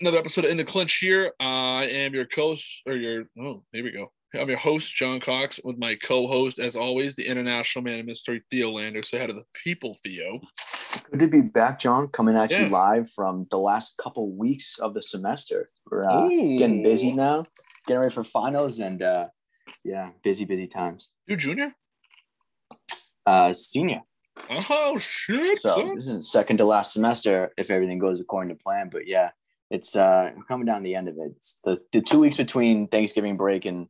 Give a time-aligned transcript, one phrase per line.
[0.00, 1.32] another episode of In the Clinch here.
[1.40, 4.12] I am your coach, or your oh, here we go.
[4.34, 8.42] I'm your host, John Cox, with my co-host, as always, the international man of mystery,
[8.50, 9.02] Theo Lander.
[9.02, 10.40] So head of the people, Theo.
[11.10, 12.08] Good to be back, John.
[12.08, 12.64] Coming at Yeah.
[12.64, 15.70] you live from the last couple weeks of the semester.
[15.90, 17.44] We're uh, getting busy now,
[17.86, 19.28] getting ready for finals, and uh,
[19.84, 21.08] yeah, busy, busy times.
[21.26, 21.74] You junior?
[23.24, 24.02] Uh, senior.
[24.50, 25.58] Oh shit!
[25.60, 28.90] So this is second to last semester if everything goes according to plan.
[28.92, 29.30] But yeah,
[29.70, 31.32] it's uh, coming down the end of it.
[31.36, 33.88] It's the the two weeks between Thanksgiving break and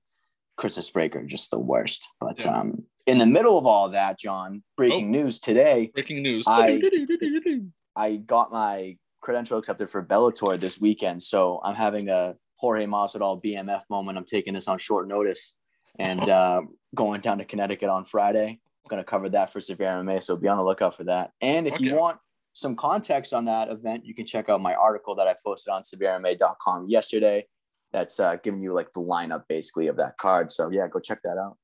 [0.57, 2.07] Christmas break are just the worst.
[2.21, 2.59] But Yeah.
[2.59, 5.91] um, in the middle of all that, John, breaking news today.
[5.95, 6.45] Breaking news.
[6.47, 6.81] I-
[7.97, 11.23] I got my credential accepted for Bellator this weekend.
[11.23, 14.19] So I'm having a Jorge Masvidal BMF moment.
[14.19, 15.55] I'm taking this on short notice
[15.99, 16.63] and uh,
[16.95, 18.61] going down to Connecticut on Friday.
[18.85, 20.23] I'm going to cover that for Severe MMA.
[20.23, 21.33] So be on the lookout for that.
[21.41, 22.19] And if Fuck you want
[22.57, 25.83] some context on that event, you can check out my article that I posted on
[25.83, 27.47] severemma.com yesterday.
[27.93, 30.51] That's uh, giving you like the lineup basically of that card.
[30.51, 31.59] So yeah, go check that out.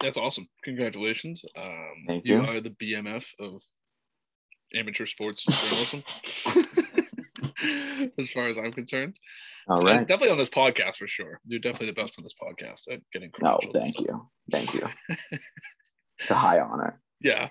[0.00, 0.48] That's awesome.
[0.64, 1.44] Congratulations.
[1.56, 2.48] Um, Thank you you.
[2.48, 3.62] are the BMF of
[4.74, 5.44] amateur sports
[6.44, 9.16] journalism, as far as I'm concerned.
[9.68, 10.00] All right.
[10.08, 11.38] Definitely on this podcast for sure.
[11.46, 13.94] You're definitely the best on this podcast at getting No, credentials.
[13.94, 14.28] thank you.
[14.50, 14.88] Thank you.
[16.18, 17.00] it's a high honor.
[17.20, 17.48] Yeah.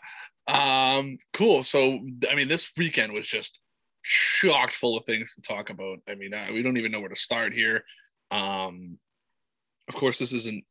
[0.50, 1.64] Um, cool.
[1.64, 3.60] So, I mean, this weekend was just
[4.04, 6.00] chocked full of things to talk about.
[6.08, 7.84] I mean, uh, we don't even know where to start here.
[8.32, 8.98] Um,
[9.88, 10.64] of course, this isn't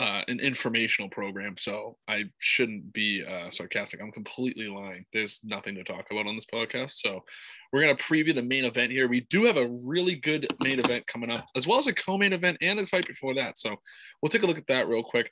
[0.00, 4.00] uh, an informational program, so I shouldn't be uh, sarcastic.
[4.00, 5.04] I'm completely lying.
[5.12, 6.92] There's nothing to talk about on this podcast.
[6.92, 7.24] So,
[7.72, 9.08] we're going to preview the main event here.
[9.08, 12.16] We do have a really good main event coming up, as well as a co
[12.16, 13.58] main event and a fight before that.
[13.58, 13.74] So,
[14.20, 15.30] we'll take a look at that real quick.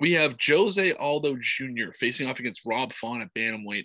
[0.00, 1.92] We have Jose Aldo Jr.
[1.98, 3.84] facing off against Rob Font at Bantamweight.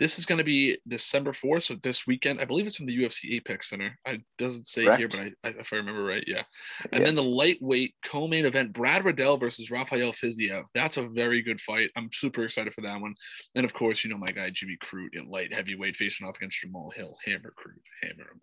[0.00, 2.40] This is going to be December 4th, so this weekend.
[2.40, 3.96] I believe it's from the UFC Apex Center.
[4.04, 6.42] I doesn't say here, but I, I, if I remember right, yeah.
[6.90, 7.06] And Yeah.
[7.06, 10.64] then the lightweight co-main event, Brad Riddell versus Rafael Fiziev.
[10.74, 11.90] That's a very good fight.
[11.96, 13.14] I'm super excited for that one.
[13.54, 16.58] And of course, you know my guy Jimmy Crute in light heavyweight facing off against
[16.60, 17.16] Jamal Hill.
[17.24, 18.40] Hammer Crute, hammer him.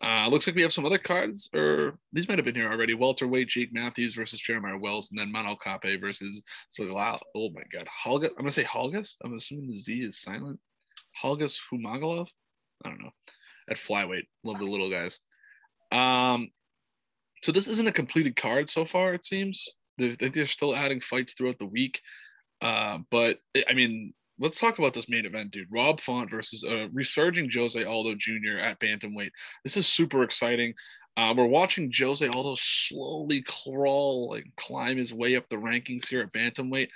[0.00, 2.94] Uh, looks like we have some other cards, or these might have been here already.
[2.94, 7.18] Welterweight, Jake Matthews versus Jeremiah Wells, and then Manuel Cape versus Salal.
[7.34, 8.30] Oh my God, Holgus.
[8.30, 9.16] I'm gonna say Holgus.
[9.24, 10.60] I'm assuming the Z is silent.
[11.22, 12.28] Holgus Humagalov.
[12.84, 13.10] I don't know.
[13.68, 15.18] At flyweight, love the little guys.
[15.90, 16.50] Um,
[17.42, 19.14] so this isn't a completed card so far.
[19.14, 22.00] It seems they're, they're still adding fights throughout the week.
[22.60, 23.38] Uh, but
[23.68, 25.68] I mean, let's talk about this main event, dude.
[25.70, 28.58] Rob Font versus uh, resurging Jose Aldo Jr.
[28.60, 29.30] at bantamweight.
[29.64, 30.74] This is super exciting.
[31.16, 36.20] Uh, we're watching Jose Aldo slowly crawl, and climb his way up the rankings here
[36.20, 36.88] at bantamweight.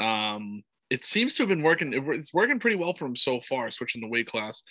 [0.00, 1.92] Um, it seems to have been working.
[1.94, 4.62] It's working pretty well for him so far, switching the weight class.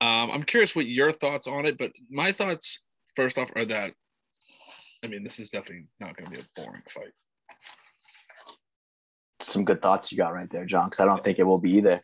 [0.00, 2.80] Um, I'm curious what your thoughts on it, but my thoughts
[3.16, 3.92] first off are that,
[5.02, 7.12] I mean, this is definitely not going to be a boring fight.
[9.48, 11.72] Some good thoughts you got right there, John, because I don't think it will be
[11.72, 12.02] either.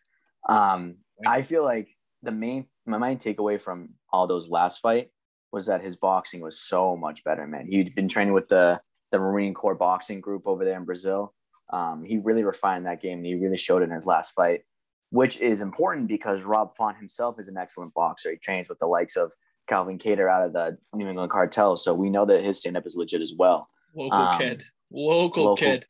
[0.49, 0.97] Um,
[1.27, 1.88] I feel like
[2.22, 5.09] the main my main takeaway from Aldo's last fight
[5.53, 7.66] was that his boxing was so much better, man.
[7.69, 8.81] He'd been training with the
[9.12, 11.33] the Marine Corps boxing group over there in Brazil.
[11.72, 14.62] Um, he really refined that game and he really showed it in his last fight,
[15.10, 18.33] which is important because Rob Font himself is an excellent boxer.
[18.33, 19.31] He trains with the likes of
[19.69, 21.77] Calvin Kattar out of the New England Cartel.
[21.78, 23.69] So we know that his stand up is legit as well.
[23.94, 25.87] Local Um, kid, local, local- kid.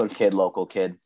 [0.00, 0.96] Good kid, local kid.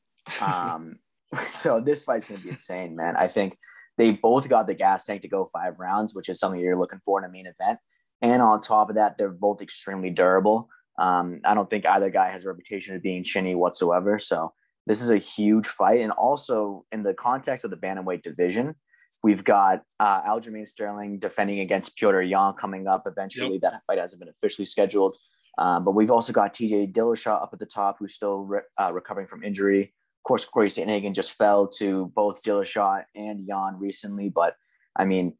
[0.40, 1.00] Um,
[1.50, 3.16] so this fight's gonna be insane, man.
[3.16, 3.56] I think
[3.98, 7.00] they both got the gas tank to go five rounds, which is something you're looking
[7.04, 7.80] for in a main event.
[8.22, 10.68] And on top of that, they're both extremely durable.
[10.96, 14.20] Um, I don't think either guy has a reputation of being chinny whatsoever.
[14.20, 14.52] So
[14.86, 16.00] this is a huge fight.
[16.00, 18.76] And also in the context of the bantamweight division,
[19.24, 23.58] we've got uh, Aljamain Sterling defending against Petr Yan coming up eventually.
[23.58, 25.16] That fight hasn't been officially scheduled.
[25.58, 28.92] Um, but we've also got TJ Dillashaw up at the top, who's still re- uh,
[28.92, 29.82] recovering from injury.
[29.82, 34.30] Of course, Cory Sandhagen just fell to both Dillashaw and Yan recently.
[34.30, 34.56] But
[34.96, 35.34] I mean,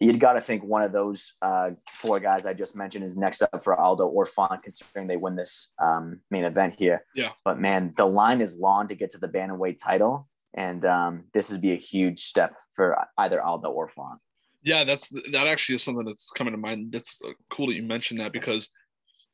[0.00, 3.42] you'd got to think one of those uh, four guys I just mentioned is next
[3.42, 7.04] up for Aldo or Font, considering they win this um, main event here.
[7.14, 7.30] Yeah.
[7.44, 11.50] But man, the line is long to get to the bantamweight title, and um, this
[11.50, 14.20] would be a huge step for either Aldo or Font.
[14.62, 16.90] Yeah, that's that actually is something that's coming to mind.
[16.90, 18.68] That's uh, cool that you mentioned that because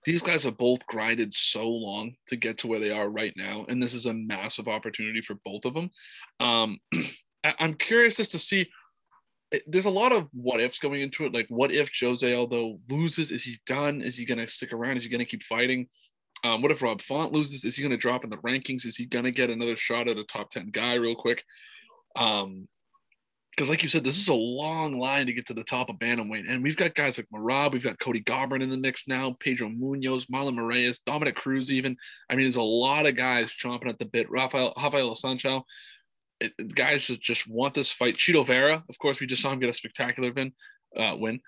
[0.05, 3.67] these guys have both grinded so long to get to where they are right now,
[3.69, 5.91] and this is a massive opportunity for both of them.
[6.41, 6.79] Um,
[7.45, 8.69] I'm curious as to see.
[9.67, 11.35] There's a lot of what ifs going into it.
[11.35, 13.33] Like, what if Jose Aldo loses?
[13.33, 14.01] Is he done?
[14.01, 14.97] Is he going to stick around?
[14.97, 15.89] Is he going to keep fighting?
[16.45, 17.65] Um, what if Rob Font loses?
[17.65, 18.87] Is he going to drop in the rankings?
[18.87, 21.43] Is he going to get another shot at a top 10 guy real quick?
[22.15, 22.69] Um,
[23.61, 25.97] because like you said, this is a long line to get to the top of
[25.97, 29.33] bantamweight, and we've got guys like Merab, we've got Cody Garbrandt in the mix now,
[29.39, 31.95] Pedro Munhoz, Marlon Moraes, Dominick Cruz, even.
[32.31, 34.31] I mean, there's a lot of guys chomping at the bit.
[34.31, 35.67] Rafael Rafael Sancho,
[36.41, 38.15] it, guys just just want this fight.
[38.15, 40.53] Chito Vera, of course, we just saw him get a spectacular win.
[40.97, 41.41] Uh, win.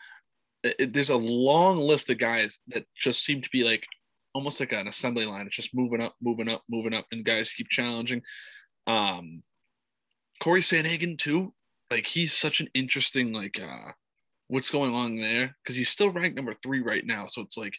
[0.62, 3.86] It, it, there's a long list of guys that just seem to be like
[4.34, 5.46] almost like an assembly line.
[5.46, 8.20] It's just moving up, moving up, moving up, and guys keep challenging.
[8.86, 9.42] Um,
[10.42, 11.54] Cory Sandhagen too
[11.92, 13.92] like he's such an interesting like uh
[14.48, 17.26] what's going on there because he's still ranked number three right now.
[17.26, 17.74] So it's like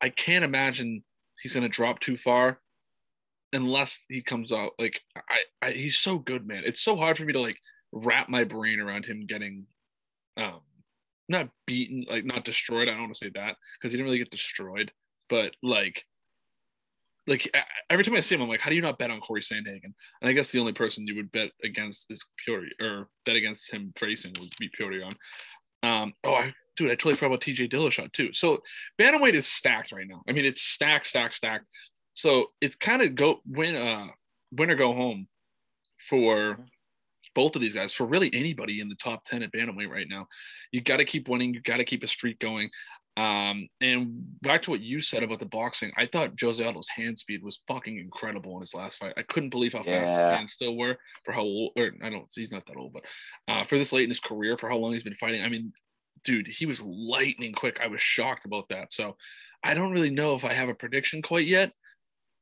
[0.00, 1.02] I can't imagine
[1.42, 2.60] he's gonna drop too far
[3.52, 6.62] unless he comes out like I, I he's so good, man.
[6.64, 7.58] It's so hard for me to like
[7.92, 9.66] wrap my brain around him getting
[10.36, 10.60] um
[11.28, 12.88] not beaten, like not destroyed.
[12.88, 14.92] I don't want to say that because he didn't really get destroyed,
[15.28, 16.04] but like
[17.28, 17.54] like
[17.90, 19.92] every time I see him, I'm like, how do you not bet on Cory Sandhagen?
[20.20, 23.70] And I guess the only person you would bet against is Puri or bet against
[23.70, 25.12] him facing would be Purion.
[25.82, 28.32] Um, oh, I, dude, I totally forgot about TJ Dillashaw too.
[28.32, 28.58] So
[28.98, 30.22] bantamweight is stacked right now.
[30.26, 31.66] I mean, it's stacked, stacked, stacked.
[32.14, 34.06] So it's kind of go win, uh,
[34.50, 35.28] win or go home
[36.08, 36.58] for
[37.34, 37.92] both of these guys.
[37.92, 40.26] For really anybody in the top ten at bantamweight right now,
[40.72, 41.52] you got to keep winning.
[41.52, 42.70] You got to keep a streak going.
[43.18, 44.12] Um, and
[44.42, 47.64] back to what you said about the boxing, I thought Jose Aldo's hand speed was
[47.66, 49.14] fucking incredible in his last fight.
[49.16, 50.04] I couldn't believe how yeah.
[50.04, 52.76] fast his hands still were for how old, or I don't, see he's not that
[52.76, 53.02] old, but
[53.48, 55.42] uh, for this late in his career, for how long he's been fighting.
[55.42, 55.72] I mean,
[56.22, 57.80] dude, he was lightning quick.
[57.82, 58.92] I was shocked about that.
[58.92, 59.16] So
[59.64, 61.72] I don't really know if I have a prediction quite yet.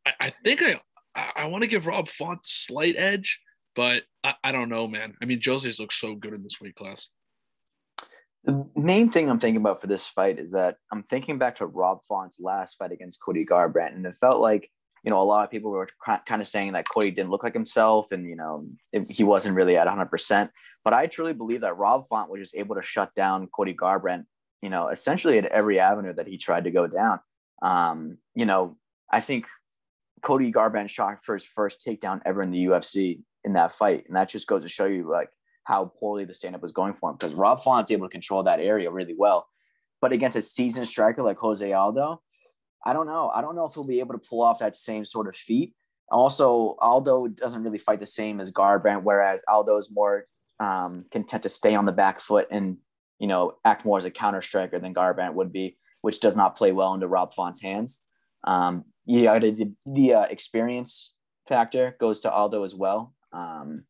[0.05, 0.79] I, I think I,
[1.15, 3.41] I, I want to give Rob Font slight edge,
[3.75, 5.15] but I, I don't know, man.
[5.23, 7.09] I mean, Jose's looks so good in this weight class.
[8.47, 11.67] The main thing I'm thinking about for this fight is that I'm thinking back to
[11.67, 14.71] Rob Font's last fight against Cody Garbrandt, and it felt like
[15.03, 17.55] you know a lot of people were kind of saying that Cody didn't look like
[17.55, 20.07] himself, and you know it, he wasn't really at 100.
[20.07, 20.53] percent
[20.85, 24.27] But I truly believe that Rob Font was just able to shut down Cody Garbrandt,
[24.63, 27.19] you know, essentially at every avenue that he tried to go down.
[27.63, 28.77] Um, you know,
[29.11, 29.47] I think
[30.23, 34.15] Cody Garbrandt shot for his first takedown ever in the UFC in that fight, and
[34.15, 35.31] that just goes to show you like
[35.67, 38.45] how poorly the stand up was going for him because Rob Font's able to control
[38.45, 39.49] that area really well.
[40.01, 42.23] But against a seasoned striker like Jose Aldo,
[42.85, 43.31] I don't know.
[43.35, 45.75] I don't know if he'll be able to pull off that same sort of feat.
[46.09, 50.27] Also, Aldo doesn't really fight the same as Garbrandt, whereas Aldo is more
[50.61, 52.77] um, content to stay on the back foot and
[53.19, 56.57] you know act more as a counter striker than Garbrandt would be, which does not
[56.57, 58.03] play well into Rob Font's hands.
[58.45, 61.15] Um, yeah, the, the uh, experience
[61.49, 63.15] factor goes to Aldo as well.
[63.33, 63.85] Um,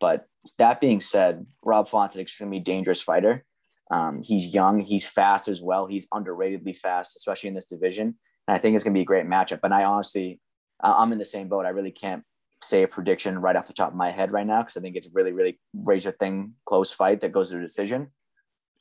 [0.00, 0.26] but
[0.58, 3.44] that being said, Rob Font's an extremely dangerous fighter.
[3.90, 5.86] Um, he's young, he's fast as well.
[5.86, 8.18] He's underratedly fast, especially in this division.
[8.46, 9.60] And I think it's going to be a great matchup.
[9.62, 10.40] And I honestly,
[10.82, 11.66] I'm in the same boat.
[11.66, 12.24] I really can't
[12.62, 14.96] say a prediction right off the top of my head right now because I think
[14.96, 18.08] it's a really, really razor thin close fight that goes to a decision.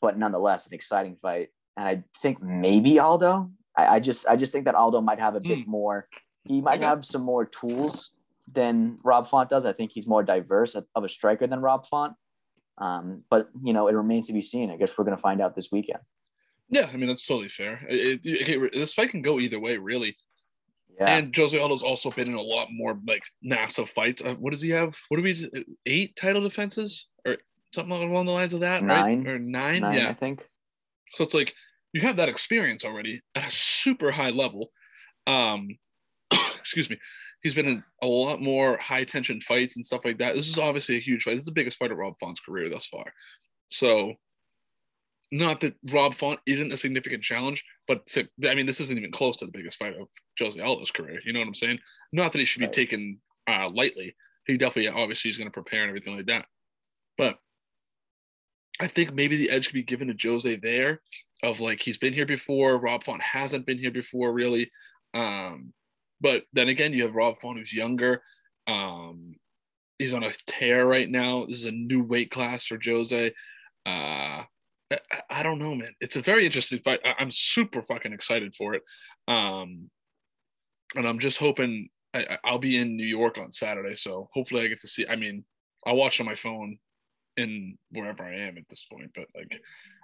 [0.02, 1.50] But nonetheless, an exciting fight.
[1.76, 3.52] And I think maybe Aldo.
[3.78, 5.72] I, I just, I just think that Aldo might have a bit hmm.
[5.72, 6.08] more.
[6.46, 8.12] He might have some more tools
[8.58, 9.66] than Rob Font does.
[9.66, 12.16] I think he's more diverse of a striker than Rob Font.
[12.80, 14.72] Um, but you know, it remains to be seen.
[14.72, 16.00] I guess we're going to find out this weekend.
[16.70, 17.80] Yeah, I mean that's totally fair.
[17.88, 20.18] It, it, this fight can go either way, really.
[21.00, 21.18] Yeah.
[21.18, 24.24] And Jose Aldo's also been in a lot more like NASA fights.
[24.24, 24.96] Uh, what does he have?
[25.10, 25.66] What do we?
[25.86, 27.38] Eight title defenses or
[27.74, 29.24] something along the lines of that, nine.
[29.24, 29.28] right?
[29.28, 29.82] Or nine?
[29.82, 30.44] nine yeah, I think.
[31.12, 31.54] So it's like
[31.94, 34.70] you have that experience already at a super high level.
[35.28, 35.78] Um,
[36.60, 36.98] excuse me
[37.44, 40.36] he's been in a lot more high tension fights and stuff like that.
[40.36, 41.36] This is obviously a huge fight.
[41.36, 43.06] This is the biggest fight of Rob Font's career thus far.
[43.70, 44.14] So,
[45.32, 49.12] not that Rob Font isn't a significant challenge, but to, I mean, this isn't even
[49.12, 50.08] close to the biggest fight of
[50.40, 51.20] Jose Aldo's career.
[51.26, 51.80] You know what I'm saying?
[52.14, 52.74] Not that he should be right.
[52.74, 54.16] taken uh, lightly.
[54.46, 56.46] He definitely, obviously, is going to prepare and everything like that.
[57.18, 57.38] But
[58.80, 61.02] I think maybe the edge could be given to Jose there,
[61.44, 62.80] of like he's been here before.
[62.80, 64.72] Rob Font hasn't been here before, really.
[65.14, 65.74] Um,
[66.22, 68.22] but then again, you have Rob Font who's younger.
[68.68, 69.36] Um,
[69.98, 71.46] he's on a tear right now.
[71.46, 73.34] This is a new weight class for Jose.
[73.86, 74.44] Uh,
[74.92, 75.96] I, I don't know, man.
[76.00, 77.00] It's a very interesting fight.
[77.04, 78.84] I, am super fucking excited for it.
[79.28, 79.90] Um,
[80.96, 84.68] and I'm just hoping I, will be in New York on Saturday, so hopefully I
[84.68, 85.06] get to see.
[85.08, 85.44] I mean,
[85.86, 86.78] I'll watch on my phone
[87.36, 89.62] in wherever I am at this point, but like,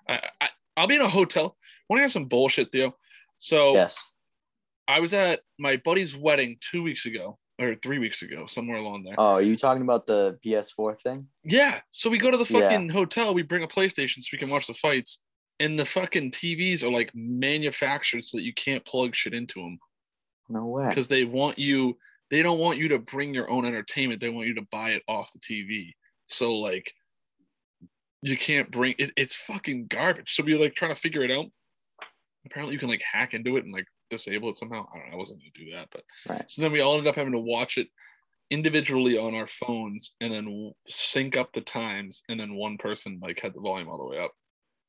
[0.08, 1.58] I, I will be in a hotel.
[1.90, 2.96] Want to have some bullshit, Theo?
[3.38, 3.98] So yes,
[4.88, 9.04] I was at my buddy's wedding two weeks ago or three weeks ago, somewhere along
[9.04, 9.16] there.
[9.18, 11.28] Oh, are you talking about the PS4 thing?
[11.44, 11.80] Yeah.
[11.92, 12.94] So we go to the fucking yeah.
[12.94, 15.20] hotel, we bring a PlayStation so we can watch the fights,
[15.60, 19.80] and the fucking TVs are like manufactured so that you can't plug shit into them.
[20.50, 20.90] No way.
[20.90, 21.98] Because they want you,
[22.32, 24.20] they don't want you to bring your own entertainment.
[24.20, 25.92] They want you to buy it off the TV.
[26.28, 26.92] So like,
[28.22, 30.36] you can't bring it, it's fucking garbage.
[30.36, 31.46] So we like trying to figure it out.
[32.46, 33.86] Apparently, you can like hack into it and like
[34.18, 34.88] disable it somehow.
[34.94, 35.14] I don't know.
[35.14, 36.50] I wasn't gonna do that, but Right.
[36.50, 37.88] so then we all ended up having to watch it
[38.50, 43.40] individually on our phones and then sync up the times, and then one person like
[43.40, 44.32] had the volume all the way up,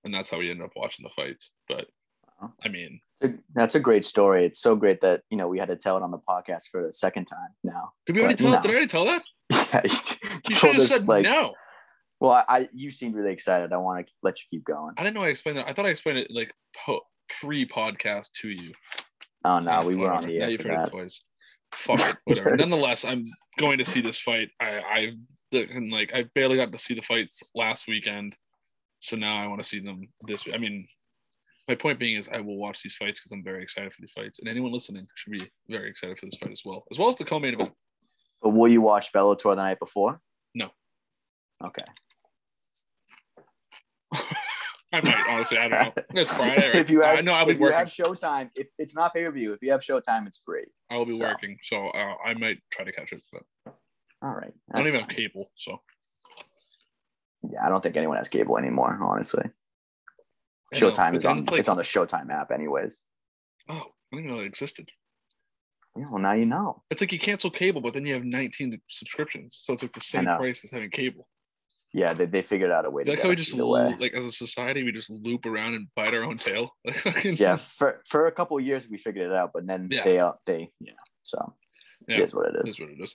[0.04, 1.50] and that's how we ended up watching the fights.
[1.69, 1.87] But
[2.40, 2.52] Wow.
[2.64, 3.00] I mean,
[3.54, 4.45] That's a great story.
[4.45, 6.85] It's so great that you know we had to tell it on the podcast for
[6.85, 7.93] the second time now.
[8.07, 8.50] did we already tell?
[8.50, 8.61] no.
[8.61, 9.23] Did I already tell that?
[9.73, 11.23] Yeah, you You told us said like.
[11.25, 11.54] no.
[12.21, 13.73] Well, I, I you seemed really excited.
[13.73, 14.95] I want to let you keep going.
[14.99, 15.69] I didn't know I explained that.
[15.69, 16.52] I thought I explained it like
[16.85, 17.02] po-
[17.40, 18.73] pre-podcast to you.
[19.45, 20.89] Oh no, Yeah, we were on the Now you've heard that.
[20.89, 21.21] it twice.
[21.75, 22.57] Fuck it, whatever.
[22.57, 23.23] Nonetheless, I'm
[23.59, 24.49] going to see this fight.
[24.61, 25.13] I I
[25.53, 28.35] and like I barely got to see the fights last weekend,
[29.01, 30.45] so now I want to see them this.
[30.53, 30.83] I mean,
[31.69, 34.13] my point being is I will watch these fights because I'm very excited for these
[34.13, 37.09] fights, and anyone listening should be very excited for this fight as well, as well
[37.09, 37.73] as the co-main event.
[38.43, 40.21] But will you watch Bellator the night before?
[40.55, 40.71] No.
[41.65, 41.85] Okay.
[44.95, 46.03] I might honestly, I don't know.
[46.21, 46.67] It's Friday.
[46.69, 46.77] Right?
[46.77, 47.79] if you have, I know I'll be if you working.
[47.79, 50.65] have Showtime, if it's not pay per view, if you have Showtime, it's free.
[50.91, 51.25] I will be so.
[51.25, 53.43] working, so uh, I might try to catch it, but
[54.23, 54.53] All right.
[54.73, 55.81] I don't even have cable, so
[57.51, 58.99] Yeah, I don't think anyone has cable anymore.
[59.03, 59.45] Honestly,
[60.75, 61.39] Showtime is on.
[61.39, 63.03] it's like- it's on the Showtime app, anyways.
[63.69, 64.91] oh, I didn't even know it existed.
[65.97, 66.83] Yeah, well, now you know.
[66.91, 69.61] It's like you cancel cable, but then you have 19 subscriptions.
[69.63, 71.29] So it's like the same price as having cable.
[71.97, 74.15] Yeah, they, they figured out a way to Like how we us just lo- like
[74.15, 76.75] as a society we just loop around and bite our own tail.
[77.25, 80.03] Yeah, for for a couple of years we figured it out, but then Yeah.
[80.05, 80.93] they uh, they yeah.
[81.23, 81.55] So
[82.09, 82.17] Yeah.
[82.19, 82.81] it is what it That's is.
[82.81, 83.15] what it is.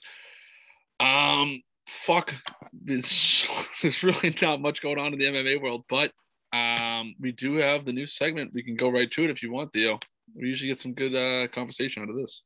[0.98, 2.32] Um, fuck.
[2.72, 3.46] There's,
[3.82, 6.12] there's really not much going on in the MMA world, but
[6.52, 8.52] um, we do have the new segment.
[8.54, 9.98] We can go right to it if you want, Theo.
[10.34, 12.42] We usually get some good uh, conversation out of this.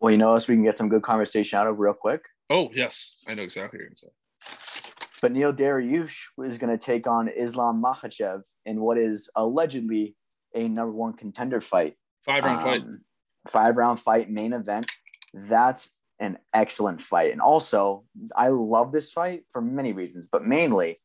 [0.00, 2.22] Well, you know us, we can get some good conversation out of real quick.
[2.50, 4.88] Oh yes, I know exactly what you're gonna say.
[5.20, 10.16] Beneil Dariush is going to take on Islam Makhachev in what is allegedly
[10.54, 11.94] a number one contender fight.
[12.24, 12.80] Five round fight.
[12.82, 13.00] Um,
[13.46, 14.90] Five round fight, main event.
[15.32, 17.32] That's an excellent fight.
[17.32, 18.04] And also,
[18.36, 20.96] I love this fight for many reasons, but mainly,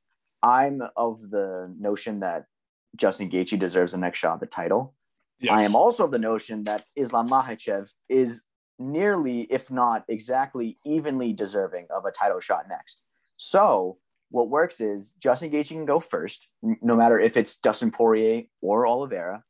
[0.41, 2.46] I'm of the notion that
[2.98, 4.93] Justin Gaethje deserves the next shot at the title.
[5.39, 5.53] Yes.
[5.53, 8.43] I am also of the notion that Islam Makhachev is
[8.79, 13.03] nearly, if not exactly, evenly deserving of a title shot next.
[13.38, 13.98] So
[14.34, 16.50] what works is Justin Gaethje can go first,
[16.82, 19.44] no matter if it's Dustin Poirier or Oliveira.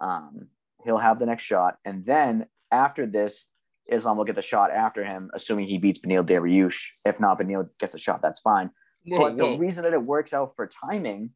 [0.00, 0.48] Um,
[0.84, 3.50] he'll have the next shot, and then after this,
[3.90, 6.78] Islam will get the shot after him, assuming he beats Beneil Dariush.
[7.04, 8.22] If not, Beneil gets a shot.
[8.22, 8.70] That's fine
[9.16, 11.30] but the reason that it works out for timing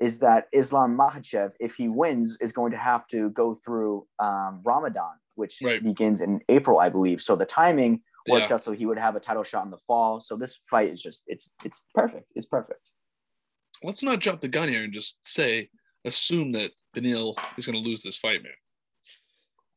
[0.00, 4.60] is that Islam Makhachev, if he wins, is going to have to go through um,
[4.64, 5.82] Ramadan, which Right.
[5.82, 7.22] begins in April, I believe.
[7.22, 8.54] So the timing works Yeah.
[8.54, 10.20] out so he would have a title shot in the fall.
[10.20, 12.26] So this fight is just it's it's perfect.
[12.34, 12.80] It's perfect.
[13.82, 15.68] let's not jump the gun here and just say
[16.04, 18.52] assume that Beneil is going to lose this fight, man.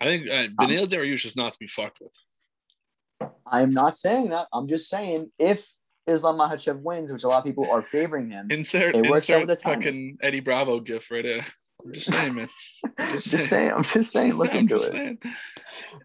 [0.01, 3.29] I think uh, Beneil Dariush is not to be fucked with.
[3.45, 4.47] I'm not saying that.
[4.53, 5.67] I'm just saying if
[6.07, 9.41] Islam Makhachev wins, which a lot of people are favoring him, Insert It works out
[9.41, 9.81] insert with the timing.
[9.81, 11.45] fucking Eddie Bravo gif right there.
[11.85, 12.49] I'm just saying, man.
[13.13, 13.71] just, Just saying.
[13.71, 14.33] I'm just saying.
[14.33, 14.91] Look I'm into it.
[14.91, 15.17] saying.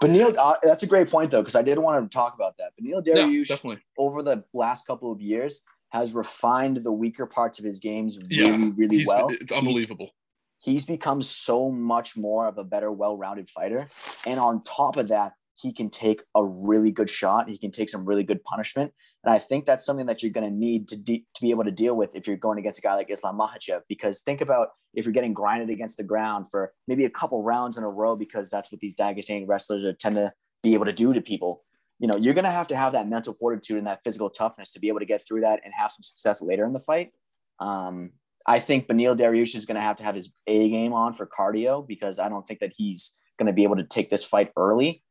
[0.00, 2.56] But Neil, uh, that's a great point though, because I did want to talk about
[2.58, 2.72] that.
[2.80, 3.82] Beneil Dariush, definitely.
[3.98, 8.34] over the last couple of years has refined the weaker parts of his games really,
[8.50, 9.28] Yeah, really well.
[9.28, 10.10] it's He's- unbelievable.
[10.58, 13.86] He's, become so much more of a better, well-rounded fighter.
[14.24, 17.50] And on top of that, he can take a really good shot.
[17.50, 18.92] He can take some really good punishment.
[19.24, 21.64] And I think that's something that you're going to need to de- to be able
[21.64, 23.80] to deal with if you're going against a guy like Islam Makhachev.
[23.88, 27.78] Because think about if you're getting grinded against the ground for maybe a couple rounds
[27.78, 30.92] in a row, because that's what these Dagestani wrestlers are, tend to be able to
[30.92, 31.62] do to people
[31.98, 34.72] you know, you're going to have to have that mental fortitude and that physical toughness
[34.72, 37.12] to be able to get through that and have some success later in the fight.
[37.60, 38.10] Um,
[38.46, 41.26] I think Beneil Dariush is going to have to have his A game on for
[41.26, 44.50] cardio because I don't think that he's going to be able to take this fight
[44.56, 45.03] early.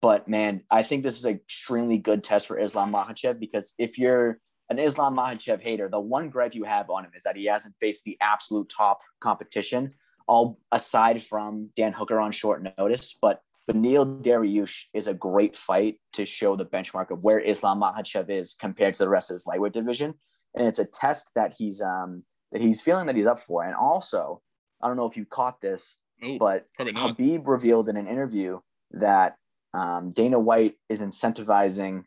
[0.00, 3.98] But man, I think this is an extremely good test for Islam Makhachev because if
[3.98, 4.38] you're
[4.70, 7.74] an Islam Makhachev hater, the one gripe you have on him is that he hasn't
[7.80, 9.94] faced the absolute top competition,
[10.26, 13.16] all aside from Dan Hooker on short notice.
[13.20, 18.30] But Beneil Dariush is a great fight to show the benchmark of where Islam Makhachev
[18.30, 20.14] is compared to the rest of his lightweight division,
[20.54, 23.64] and it's a test that he's um, that he's feeling that he's up for.
[23.64, 24.42] And also,
[24.80, 26.66] I don't know if you caught this, Oh, but.
[27.16, 28.60] Khabib revealed in an interview
[28.92, 29.36] that
[29.74, 32.04] um, Dana White is incentivizing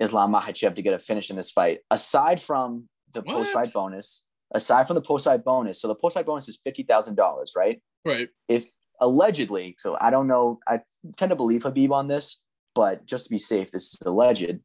[0.00, 1.80] Islam Makhachev to get a finish in this fight.
[1.90, 6.14] Aside from the post fight bonus, aside from the post fight bonus, so the post
[6.14, 7.82] fight bonus is fifty thousand dollars, right?
[8.04, 8.28] Right.
[8.48, 8.66] If
[9.00, 10.80] allegedly, so I don't know, I
[11.16, 12.40] tend to believe Khabib on this,
[12.74, 14.58] but just to be safe, this is alleged.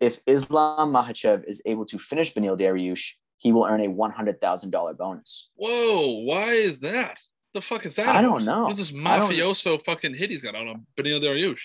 [0.00, 4.40] If Islam Makhachev is able to finish Beneil Dariush, he will earn a one hundred
[4.40, 5.50] thousand dollar bonus.
[5.54, 7.18] Whoa, why is that?
[7.54, 8.08] The fuck is that?
[8.14, 8.64] I don't know.
[8.64, 10.86] What's this mafioso fucking hit he's got on him?
[10.98, 11.62] Beneil Dariush.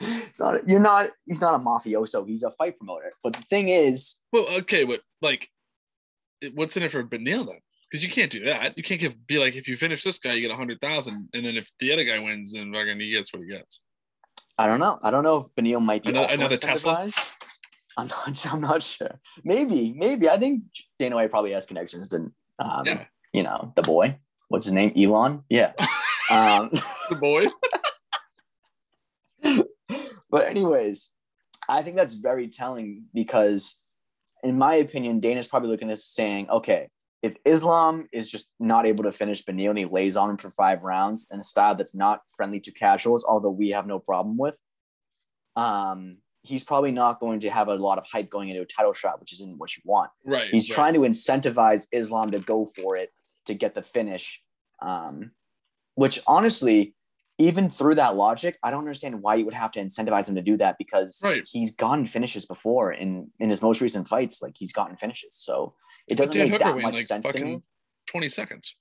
[0.00, 1.10] it's not, you're not.
[1.26, 2.26] He's not a mafioso.
[2.26, 3.12] He's a fight promoter.
[3.22, 5.48] But the thing is, Well, okay, but like,
[6.54, 7.58] what's in it for Beneil then?
[7.90, 8.76] Because you can't do that.
[8.76, 11.28] You can't give be like if you finish this guy, you get a hundred thousand,
[11.34, 13.80] and then if the other guy wins, then fucking he gets what he gets.
[14.58, 14.98] I don't know.
[15.02, 17.10] I don't know if Beneil might be Another- another Tesla?
[17.98, 18.46] I'm not.
[18.52, 19.20] I'm not sure.
[19.44, 19.94] Maybe.
[19.96, 20.28] Maybe.
[20.28, 20.64] I think
[20.98, 23.04] Dana White probably has connections to, um, Yeah.
[23.36, 24.18] You know, the boy.
[24.48, 24.94] What's his name?
[24.96, 25.42] Elon.
[25.50, 25.72] Yeah.
[26.30, 26.70] um,
[27.10, 27.44] The boy.
[30.30, 31.10] but anyways,
[31.68, 33.74] I think that's very telling because,
[34.42, 36.88] in my opinion, Dana's probably looking at this saying, okay,
[37.22, 40.50] if Islam is just not able to finish Beneil and he lays on him for
[40.50, 44.38] five rounds in a style that's not friendly to casuals, although we have no problem
[44.38, 44.54] with,
[45.56, 48.94] um, he's probably not going to have a lot of hype going into a title
[48.94, 50.10] shot, which isn't what you want.
[50.24, 50.48] Right.
[50.50, 50.74] He's right.
[50.74, 53.10] trying to incentivize Islam to go for it
[53.46, 54.42] to get the finish.
[54.80, 55.30] Um,
[55.94, 56.94] which honestly,
[57.38, 60.42] even through that logic, I don't understand why you would have to incentivize him to
[60.42, 61.46] do that because Right.
[61.50, 64.42] he's gotten finishes before in in his most recent fights.
[64.42, 65.74] Like he's gotten finishes, so
[66.06, 67.62] it doesn't make Hooker that win, much like, sense to me.
[68.06, 68.76] twenty seconds.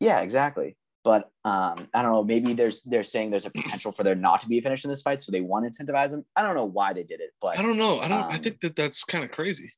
[0.00, 0.76] Yeah, exactly.
[1.04, 2.24] But um, I don't know.
[2.24, 4.90] Maybe there's they're saying there's a potential for there not to be a finish in
[4.90, 6.24] this fight, so they want to incentivize him.
[6.34, 7.98] I don't know why they did it, but I don't know.
[7.98, 8.22] I don't.
[8.24, 9.70] I um, think that that's kind of crazy.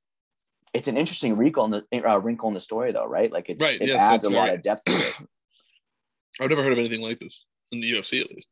[0.74, 3.32] It's an interesting wrinkle in the uh, wrinkle in the story, though, right?
[3.32, 5.14] Like it's Right, it yes, adds a lot of depth to it.
[6.40, 8.48] I've never heard of anything like this in the UFC, at least.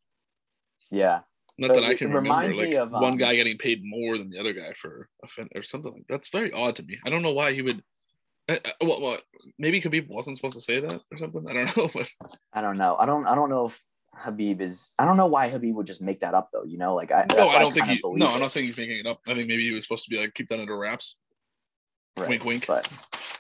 [0.91, 1.21] Yeah,
[1.59, 2.31] Not But that I can remember.
[2.31, 5.09] reminds Like me of, one um, guy getting paid more than the other guy for
[5.23, 6.99] a fin- or something like that's very odd to me.
[7.05, 7.83] I don't know why he would.
[8.49, 9.19] Uh, uh, well, well,
[9.59, 11.45] maybe Khabib wasn't supposed to say that or something.
[11.49, 12.09] I don't know, but
[12.53, 12.97] I don't know.
[12.99, 13.27] I don't.
[13.27, 13.83] I don't know if
[14.25, 14.93] Khabib is.
[14.99, 16.65] I don't know why Khabib would just make that up, though.
[16.65, 17.27] You know, like I.
[17.35, 18.01] no, I don't think he.
[18.05, 18.31] No, it.
[18.31, 19.21] I'm not saying he's making it up.
[19.27, 21.17] I think maybe he was supposed to be like keep that under wraps.
[22.17, 22.29] Right.
[22.29, 22.67] Wink, wink.
[22.67, 22.89] But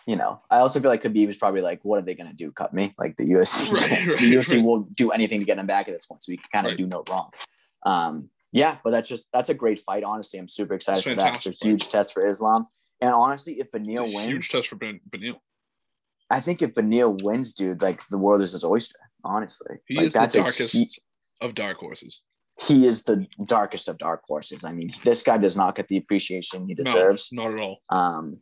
[0.06, 2.36] you know, I also feel like Khabib is probably like, what are they going to
[2.36, 2.50] do?
[2.52, 2.94] Cut me?
[2.98, 3.72] Like the UFC.
[3.72, 6.30] Right, right, the UFC will do anything to get him back at this point, so
[6.30, 7.30] we can kind of do no wrong.
[7.86, 10.04] Um, yeah, but that's just that's a great fight.
[10.04, 11.36] Honestly, I'm super excited for that.
[11.36, 11.58] It's a fight.
[11.68, 12.66] huge test for Islam.
[13.00, 15.36] And honestly, if Beneil wins, huge test for ben, Beneil.
[16.30, 18.98] I think if Beneil wins, dude, like the world is his oyster.
[19.24, 20.88] Honestly, He like, is the that's a darkest he-
[21.40, 22.22] of dark horses.
[22.66, 24.64] he is the darkest of dark horses.
[24.64, 27.30] I mean, this guy does not get the appreciation he No, deserves.
[27.32, 27.78] not at all.
[27.90, 28.38] Um,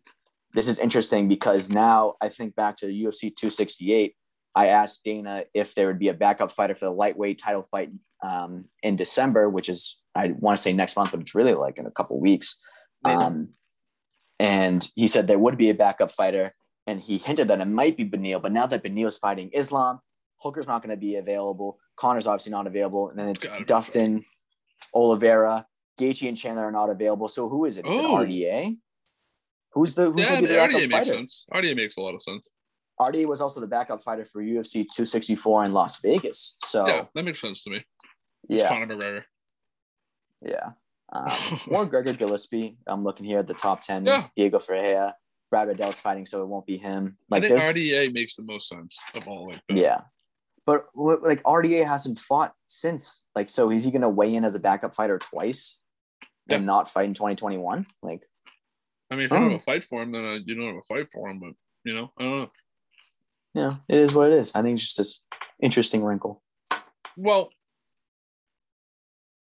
[0.55, 4.15] this is interesting because now I think back to UFC 268.
[4.55, 7.91] I asked Dana if there would be a backup fighter for the lightweight title fight
[8.23, 11.79] um, in December, which is I want to say next month, but it's really like
[11.79, 12.59] in a couple weeks.
[13.05, 13.49] Um,
[14.39, 16.55] and he said there would be a backup fighter,
[16.87, 18.43] and he hinted that it might be Beneil.
[18.43, 20.01] But now that Beneil's fighting Islam,
[20.43, 21.79] Hooker's not going to be available.
[21.97, 24.25] Conor's obviously not available, and then it's Gotta Dustin,
[24.95, 25.67] Oliveira,
[25.99, 27.29] Gaethje, and Chandler are not available.
[27.29, 27.87] So who is it?
[27.87, 28.21] Is Oh.
[28.21, 28.77] it RDA?
[29.75, 31.11] Who's the who's Yeah, going to be the RDA backup makes fighter?
[31.11, 31.47] sense.
[31.53, 32.49] RDA makes a lot of sense.
[33.01, 36.57] RDA was also the backup fighter for UFC 264 in Las Vegas.
[36.65, 37.85] So Yeah, yeah, that makes sense to me.
[38.49, 39.25] yeah, Conor McGregor.
[41.15, 41.31] Um,
[41.69, 42.77] or Gregor Gillespie.
[42.87, 44.05] I'm looking here at the top ten.
[44.07, 44.29] Yeah.
[44.37, 45.15] Diego Ferreira,
[45.51, 47.17] Brad Riddell's fighting, so it won't be him.
[47.29, 49.49] Like I think there's RDA makes the most sense of all.
[49.49, 50.03] Like yeah,
[50.65, 53.25] but like RDA hasn't fought since.
[53.37, 55.81] Like, so is he going to weigh in as a backup fighter twice
[56.49, 56.57] Yeah.
[56.57, 57.87] and not fight in 2021?
[58.03, 58.23] Like,
[59.13, 59.51] I mean, if you don't Oh.
[59.51, 61.39] have a fight for him, then uh, you don't have a fight for him.
[61.39, 61.53] But
[61.85, 62.51] you know, I don't know.
[63.55, 64.53] yeah, it is what it is.
[64.55, 65.23] I think it's just this
[65.61, 66.43] interesting wrinkle.
[67.17, 67.51] Well,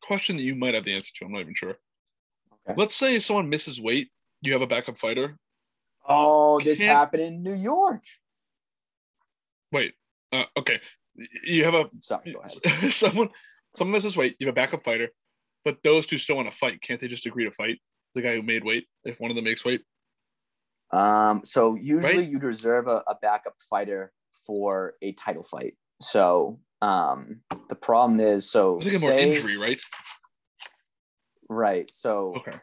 [0.01, 1.25] question that you might have the answer to.
[1.25, 1.77] I'm not even sure.
[2.67, 2.73] Okay.
[2.75, 4.09] Let's say someone misses weight.
[4.41, 5.37] You have a backup fighter.
[6.07, 8.01] Oh, this Can't- happened in New York.
[9.71, 9.93] Wait.
[10.31, 10.79] Uh, okay.
[11.43, 12.91] You have a Sorry, go ahead.
[12.93, 13.29] someone
[13.75, 14.35] someone misses weight.
[14.39, 15.09] You have a backup fighter,
[15.63, 16.81] but those two still want to fight.
[16.81, 17.79] Can't they just agree to fight?
[18.15, 19.81] The guy who made weight, if one of them makes weight.
[20.91, 22.29] Um, so usually Right?
[22.29, 24.11] you'd reserve a, a backup fighter
[24.47, 25.75] for a title fight.
[26.01, 29.79] So um, the problem is, so It's like a more injury, right?
[31.49, 31.89] right?
[31.93, 32.57] So Okay.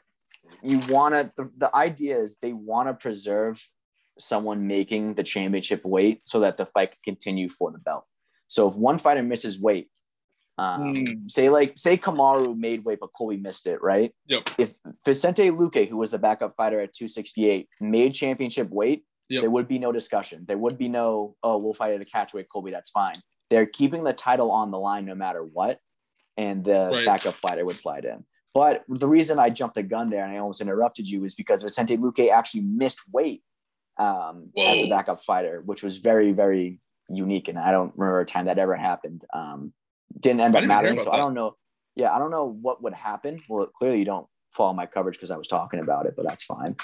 [0.62, 1.32] you want to.
[1.36, 3.62] The, the idea is they want to preserve
[4.18, 8.04] someone making the championship weight so that the fight can continue for the belt.
[8.48, 9.90] So if one fighter misses weight,
[10.58, 11.28] um, Hmm.
[11.28, 14.14] say like say Kamaru made weight but Colby missed it, right?
[14.26, 14.50] Yep.
[14.58, 19.40] If Vicente Luque, who was the backup fighter at 268, made championship weight, Yep.
[19.42, 20.44] there would be no discussion.
[20.46, 23.16] There would be no, oh, we'll fight at a catchweight, Colby, that's fine.
[23.50, 25.78] They're keeping the title on the line no matter what,
[26.36, 27.04] and the Right.
[27.06, 28.24] backup fighter would slide in.
[28.54, 31.62] But the reason I jumped the gun there and I almost interrupted you is because
[31.62, 33.42] Vicente Luque actually missed weight
[33.98, 37.48] um, as a backup fighter, which was very, very unique.
[37.48, 39.24] And I don't remember a time that ever happened.
[39.32, 39.72] Um,
[40.18, 41.00] didn't end I up didn't mattering.
[41.00, 41.56] So I don't know.
[41.94, 43.42] Yeah, I don't know what would happen.
[43.48, 46.44] Well, clearly you don't follow my coverage because I was talking about it, but that's
[46.44, 46.76] fine.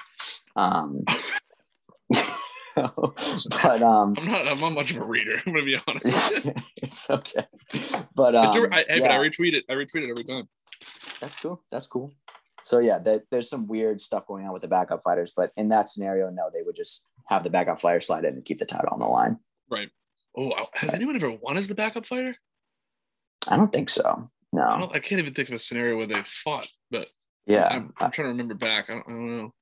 [0.57, 1.05] Um,
[2.75, 4.47] but um, I'm not.
[4.47, 5.41] I'm not much of a reader.
[5.47, 6.33] I'm gonna be honest.
[6.77, 7.47] it's okay.
[8.15, 9.65] But um, I, hey, yeah, but I retweet it.
[9.69, 10.49] I retweet it every time.
[11.21, 11.63] that's cool.
[11.71, 12.13] That's cool.
[12.65, 15.69] So yeah, that, there's some weird stuff going on with the backup fighters, but in
[15.71, 18.65] that scenario, no, they would just have the backup fighter slide in and keep the
[18.65, 19.39] title on the line.
[19.69, 19.91] Right.
[20.37, 22.37] Oh, has anyone ever won as the backup fighter?
[23.49, 24.05] I don't think so.
[24.05, 24.79] I, No.
[24.79, 26.69] don't, I can't even think of a scenario where they fought.
[26.91, 27.09] But
[27.47, 27.67] Yeah.
[27.71, 28.91] I'm, I'm trying to remember back.
[28.91, 29.55] I don't, I don't know.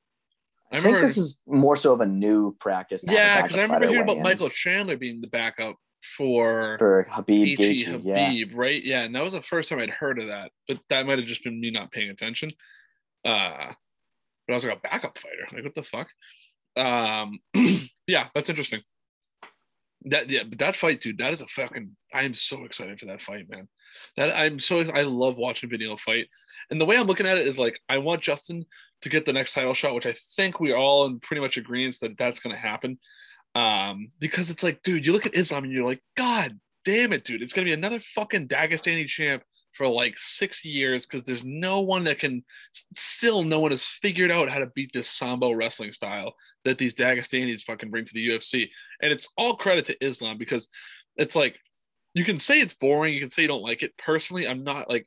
[0.72, 3.02] I, think this is more so of a new practice.
[3.02, 5.76] to have a Yeah, because I remember hearing about in Michael Chandler being the backup
[6.16, 8.02] for for Khabib Gaethje.
[8.04, 8.30] Yeah.
[8.30, 8.82] Khabib, right?
[8.82, 11.26] Yeah, and that was the first time I'd heard of that, but that might have
[11.26, 12.52] just been me not paying attention.
[13.24, 13.72] Uh,
[14.46, 15.46] but I was like a backup fighter.
[15.52, 16.08] Like, what the fuck?
[16.76, 17.40] Um,
[18.06, 18.80] yeah, that's interesting.
[20.06, 21.94] That yeah, that fight, dude, that is a fucking.
[22.12, 23.68] I am so excited for that fight, man.
[24.16, 26.28] That I'm so I love watching Video fight,
[26.70, 28.64] and the way I'm looking at it is like I want Justin
[29.02, 31.98] to get the next title shot, which I think we all in pretty much agreement
[32.00, 32.98] that that's going to happen.
[33.54, 37.24] Um, because it's like, dude, you look at Islam and you're like, God damn it,
[37.24, 41.80] dude, it's gonna be another fucking Dagestani champ for like six years because there's no
[41.80, 45.92] one that can still no one has figured out how to beat this sambo wrestling
[45.92, 48.68] style that these Dagestanis fucking bring to the UFC.
[49.00, 50.68] And it's all credit to Islam because
[51.16, 51.56] it's like
[52.14, 53.96] you can say it's boring, you can say you don't like it.
[53.96, 55.06] Personally, I'm not like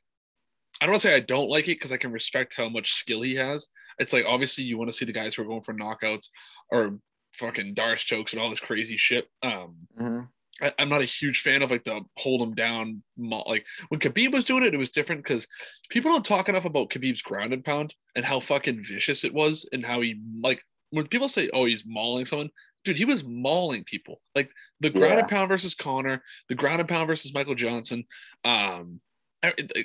[0.80, 2.94] I don't want to say I don't like it because I can respect how much
[2.94, 3.66] skill he has.
[3.98, 6.28] It's like obviously you want to see the guys who are going for knockouts
[6.70, 6.98] or
[7.34, 9.28] fucking D'Arce chokes and all this crazy shit.
[9.42, 10.28] Um, Mhm.
[10.62, 13.02] I, I'm not a huge fan of like the hold him down.
[13.18, 15.46] Like when Khabib was doing it, it was different because
[15.90, 19.68] people don't talk enough about Khabib's ground and pound and how fucking vicious it was
[19.72, 22.50] and how he like when people say, "Oh, he's mauling someone,"
[22.84, 24.20] dude, he was mauling people.
[24.34, 25.18] Like the ground Yeah.
[25.20, 28.04] and pound versus Conor, the ground and pound versus Michael Johnson.
[28.44, 29.00] Um,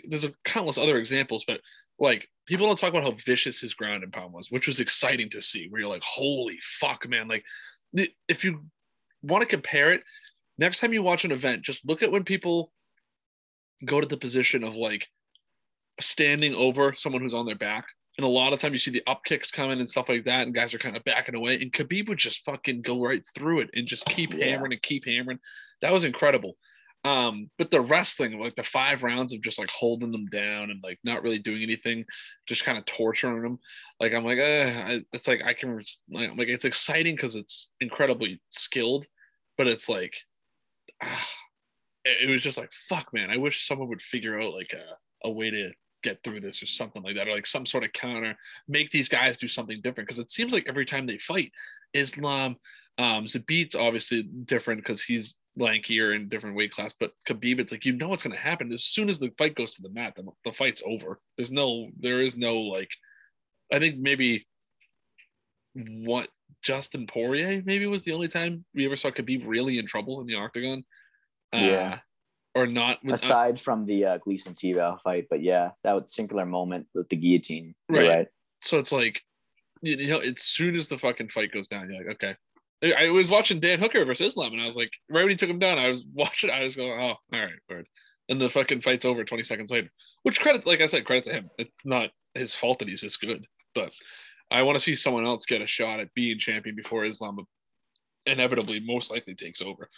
[0.05, 1.61] there's a countless other examples, but
[1.97, 5.29] like people don't talk about how vicious his ground and pound was, which was exciting
[5.31, 5.67] to see.
[5.67, 7.43] Where you're like, "Holy fuck, man!" Like
[8.27, 8.65] if you
[9.23, 10.03] want to compare it
[10.59, 12.71] next time you watch an event, just look at when people
[13.85, 15.07] go to the position of like
[16.01, 17.85] standing over someone who's on their back.
[18.17, 20.45] And a lot of time you see the up kicks coming and stuff like that,
[20.45, 21.55] and guys are kind of backing away.
[21.61, 24.47] And Khabib would just fucking go right through it and just keep Yeah.
[24.47, 25.39] hammering and keep hammering.
[25.81, 26.57] That was incredible.
[27.05, 30.83] Um, but the wrestling, like the five rounds of just like holding them down and
[30.83, 32.03] like not really doing anything,
[32.45, 33.59] just kind of torturing them.
[34.01, 37.71] Like I'm like, uh, I, it's like I can like, like it's exciting because it's
[37.79, 39.05] incredibly skilled,
[39.57, 40.13] but it's like
[41.03, 41.27] ah,
[42.05, 45.31] it, was just like fuck man i wish someone would figure out like a, a
[45.31, 48.35] way to get through this or something like that or like some sort of counter
[48.67, 51.51] make these guys do something different because it seems like every time they fight
[51.93, 52.55] islam
[52.97, 57.85] um zabit's obviously different because he's lankier in different weight class but khabib it's like
[57.85, 58.71] you know what's going to happen.
[58.71, 61.19] As soon as the fight goes to the mat the, the fight's over.
[61.37, 62.89] There's no there is no like
[63.71, 64.47] i think maybe
[65.73, 66.29] what
[66.63, 70.27] Justin Poirier maybe was the only time we ever saw Khabib really in trouble in
[70.27, 70.83] the octagon.
[71.53, 71.95] Yeah.
[71.95, 71.97] Uh,
[72.55, 72.99] or not.
[73.03, 77.09] with- Aside from the uh, Gleison Tibau fight, but yeah, that was singular moment with
[77.09, 77.75] the guillotine.
[77.87, 78.09] Right.
[78.09, 78.27] right.
[78.61, 79.21] so it's like,
[79.81, 82.35] you know, as soon as the fucking fight goes down, you're like, okay.
[82.83, 85.35] I I was watching Dan Hooker versus Islam, and I was like, right when he
[85.35, 86.49] took him down, I was watching.
[86.49, 87.87] I was going, oh, all right, word.
[88.29, 89.89] And the fucking fight's over 20 seconds later.
[90.23, 91.43] Which credit, like I said, credit to him.
[91.57, 93.91] It's not his fault that he's this good, but
[94.51, 97.45] I want to see someone else get a shot at being champion before Islam
[98.25, 99.89] inevitably, most likely takes over.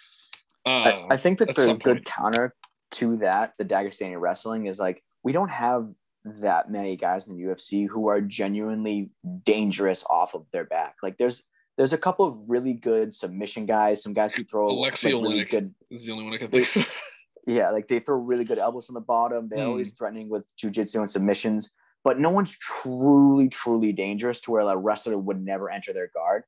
[0.66, 2.06] Uh, I, I think that at the good point.
[2.06, 2.54] counter
[2.92, 5.90] to that, the Dagestani wrestling, is like we don't have
[6.24, 9.10] that many guys in the UFC who are genuinely
[9.44, 10.96] dangerous off of their back.
[11.02, 11.44] Like there's
[11.78, 15.46] there's a couple of really good submission guys, some guys who throw Alexei like, really
[15.46, 16.88] good This is the only one I can think of.
[17.48, 19.48] yeah, like they throw really good elbows from the bottom.
[19.50, 19.70] They're Hmm.
[19.70, 21.72] always threatening with jujitsu and submissions,
[22.04, 26.44] but no one's truly, truly dangerous to where a wrestler would never enter their guard.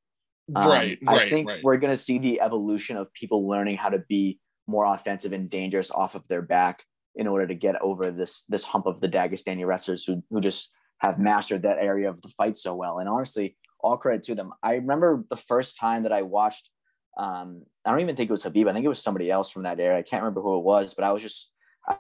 [0.56, 1.63] Um, right, I think right.
[1.63, 5.50] we're going to see the evolution of people learning how to be more offensive and
[5.50, 6.84] dangerous off of their back
[7.16, 10.74] in order to get over this this hump of the Dagestani wrestlers who who just
[11.00, 13.00] have mastered that area of the fight so well.
[13.00, 14.52] And honestly, all credit to them.
[14.63, 16.70] I remember the first time that I watched.
[17.16, 18.68] Um, I don't even think it was Khabib.
[18.68, 20.00] I think it was somebody else from that era.
[20.00, 21.52] I can't remember who it was, but I was just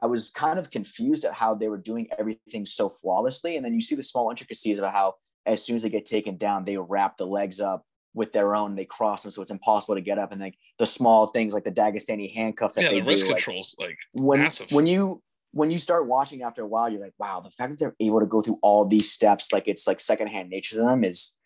[0.01, 3.57] I was kind of confused at how they were doing everything so flawlessly.
[3.57, 5.15] And then you see the small intricacies of how
[5.45, 8.75] as soon as they get taken down, they wrap the legs up with their own,
[8.75, 10.31] they cross them so it's impossible to get up.
[10.31, 13.31] And like the small things like the Dagestani handcuff that yeah, they the wrist do,
[13.31, 14.71] controls, like when massive.
[14.71, 17.79] when you when you start watching after a while, you're like, wow, the fact that
[17.79, 21.03] they're able to go through all these steps, like it's like secondhand nature to them,
[21.03, 21.37] is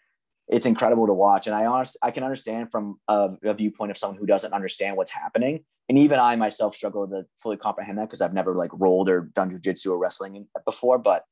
[0.47, 1.47] it's incredible to watch.
[1.47, 4.95] And I honest, I can understand from a, a viewpoint of someone who doesn't understand
[4.95, 5.65] what's happening.
[5.89, 9.21] And even I myself struggle to fully comprehend that because I've never like rolled or
[9.33, 10.97] done jujitsu or wrestling before.
[10.97, 11.23] But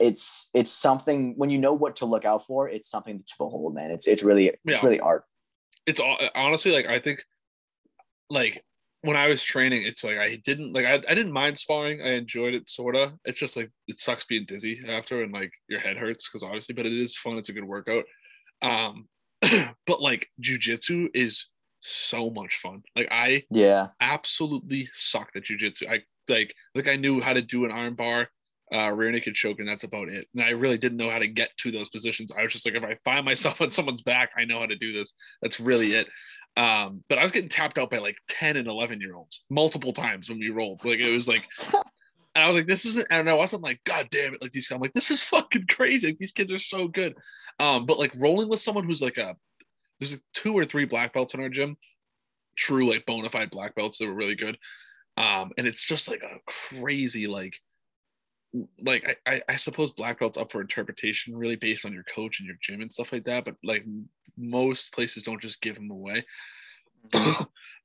[0.00, 3.74] it's it's something when you know what to look out for, it's something to behold,
[3.74, 3.90] man.
[3.90, 4.74] It's it's really Yeah.
[4.74, 5.24] it's really art.
[5.86, 7.24] it's all honestly like I think
[8.30, 8.62] like
[9.02, 12.00] when I was training, it's like I didn't like I, I didn't mind sparring.
[12.02, 13.14] I enjoyed it sorta.
[13.24, 16.74] It's just like it sucks being dizzy after and like your head hurts because obviously,
[16.74, 17.38] but it is fun.
[17.38, 18.04] It's a good workout.
[18.62, 19.08] Um,
[19.86, 21.48] but like jujitsu is
[21.80, 22.82] so much fun.
[22.96, 23.88] Like I Yeah.
[24.00, 25.88] absolutely sucked at jujitsu.
[25.88, 28.28] I like like I knew how to do an arm bar,
[28.72, 30.28] uh, rear naked choke, and that's about it.
[30.34, 32.32] And I really didn't know how to get to those positions.
[32.36, 34.76] I was just like, if I find myself on someone's back, I know how to
[34.76, 35.12] do this.
[35.42, 36.08] That's really it.
[36.56, 39.92] Um, but I was getting tapped out by like 10 and 11 year olds multiple
[39.92, 40.84] times when we rolled.
[40.84, 41.84] Like it was like, and
[42.34, 44.42] I was like, this isn't, and I wasn't like, God damn it.
[44.42, 46.08] Like these, I'm like, this is fucking crazy.
[46.08, 47.14] Like, these kids are so good.
[47.60, 49.36] Um, but like rolling with someone who's like a,
[49.98, 51.76] there's like two or three black belts in our gym,
[52.56, 54.58] true like bona fide black belts that were really good.
[55.16, 57.54] Um, and it's just like a crazy like
[58.80, 62.46] like I, I, suppose black belt's up for interpretation really based on your coach and
[62.46, 63.84] your gym and stuff like that but like
[64.38, 66.24] most places don't just give them away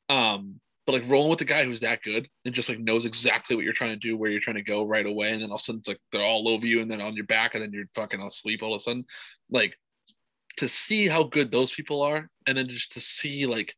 [0.10, 3.56] um but like rolling with the guy who's that good and just like knows exactly
[3.56, 5.56] what you're trying to do where you're trying to go right away and then all
[5.56, 7.64] of a sudden it's like they're all over you and then on your back and
[7.64, 9.06] then you're fucking asleep all of a sudden
[9.50, 9.78] like
[10.58, 13.74] to see how good those people are and then just to see like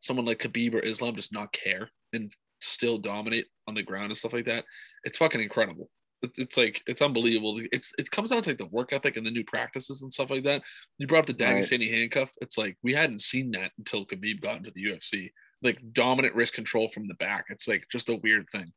[0.00, 4.18] someone like Khabib or Islam just not care and still dominate on the ground and
[4.18, 4.64] stuff like that
[5.04, 5.88] it's fucking incredible
[6.22, 7.60] it's, it's like it's unbelievable.
[7.72, 10.30] It's it comes down to like the work ethic and the new practices and stuff
[10.30, 10.62] like that.
[10.98, 11.62] You brought up the Right.
[11.62, 12.30] Dagestani handcuff.
[12.40, 15.30] It's like we hadn't seen that until Khabib got into the UFC.
[15.62, 17.46] Like dominant wrist control from the back.
[17.50, 18.72] It's like just a weird thing.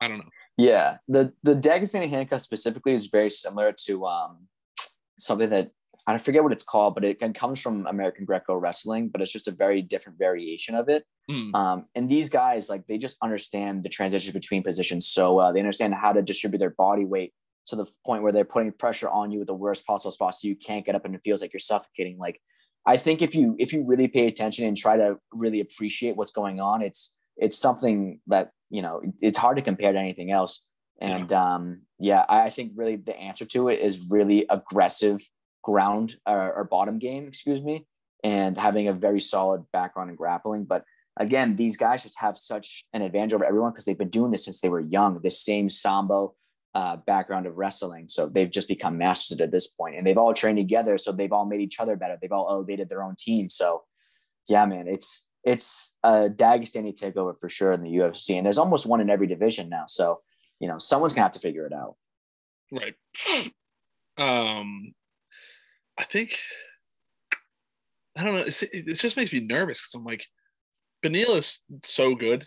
[0.00, 0.30] I don't know.
[0.56, 4.48] Yeah, the the Dagestani handcuff specifically is very similar to um
[5.18, 5.70] something that
[6.14, 9.32] I forget what it's called, but it, it comes from American Greco wrestling, but it's
[9.32, 11.04] just a very different variation of it.
[11.28, 11.54] Hmm.
[11.54, 15.52] Um, and these guys, like, they just understand the transition between positions so well.
[15.52, 17.32] They understand how to distribute their body weight
[17.66, 20.48] to the point where they're putting pressure on you with the worst possible spot, so
[20.48, 22.18] you can't get up and it feels like you're suffocating.
[22.18, 22.40] Like,
[22.86, 26.32] I think if you if you really pay attention and try to really appreciate what's
[26.32, 30.64] going on, it's it's something that you know it's hard to compare to anything else.
[31.00, 35.20] And um, yeah, I I think really the answer to it is really aggressive
[35.70, 37.86] ground or, or bottom game, excuse me,
[38.24, 40.64] and having a very solid background in grappling.
[40.64, 40.84] But
[41.16, 44.44] again, these guys just have such an advantage over everyone because they've been doing this
[44.44, 45.20] since they were young.
[45.22, 46.34] This same sambo
[46.74, 50.34] uh, background of wrestling, so they've just become masters at this point, and they've all
[50.34, 52.16] trained together, so they've all made each other better.
[52.20, 53.50] They've all elevated their own team.
[53.50, 53.82] So,
[54.48, 58.86] yeah, man, it's it's a Dagestani takeover for sure in the UFC, and there's almost
[58.86, 59.84] one in every division now.
[59.88, 60.20] So,
[60.58, 61.96] you know, someone's gonna have to figure it out.
[62.72, 62.94] Right.
[64.18, 64.92] Um,
[66.00, 66.38] I think
[68.16, 68.44] I don't know.
[68.46, 70.26] It just makes me nervous because I'm like,
[71.04, 72.44] Beneil is so good,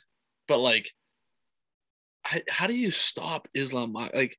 [0.48, 0.92] but like,
[2.26, 3.94] I, how do you stop Islam?
[3.94, 4.38] Like,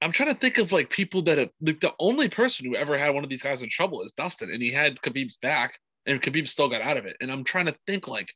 [0.00, 2.98] I'm trying to think of like people that have like the only person who ever
[2.98, 6.20] had one of these guys in trouble is Dustin, and he had Khabib's back, and
[6.20, 7.16] Khabib still got out of it.
[7.20, 8.34] And I'm trying to think like,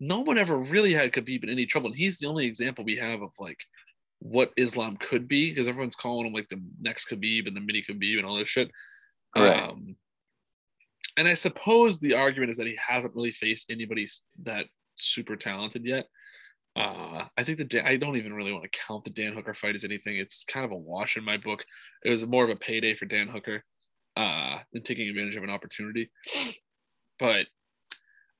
[0.00, 2.96] no one ever really had Khabib in any trouble, and he's the only example we
[2.96, 3.58] have of like
[4.20, 7.84] what Islam could be because everyone's calling him like the next Khabib and the mini
[7.88, 8.70] Khabib and all this shit.
[9.36, 9.68] Right.
[9.68, 9.96] Um,
[11.16, 14.06] and I suppose the argument is that he hasn't really faced anybody
[14.44, 16.06] that super talented yet.
[16.74, 19.54] Uh, I think the Dan, I don't even really want to count the Dan Hooker
[19.54, 20.16] fight as anything.
[20.16, 21.64] It's kind of a wash in my book.
[22.04, 23.64] It was more of a payday for Dan Hooker
[24.16, 26.10] uh, than taking advantage of an opportunity.
[27.18, 27.46] But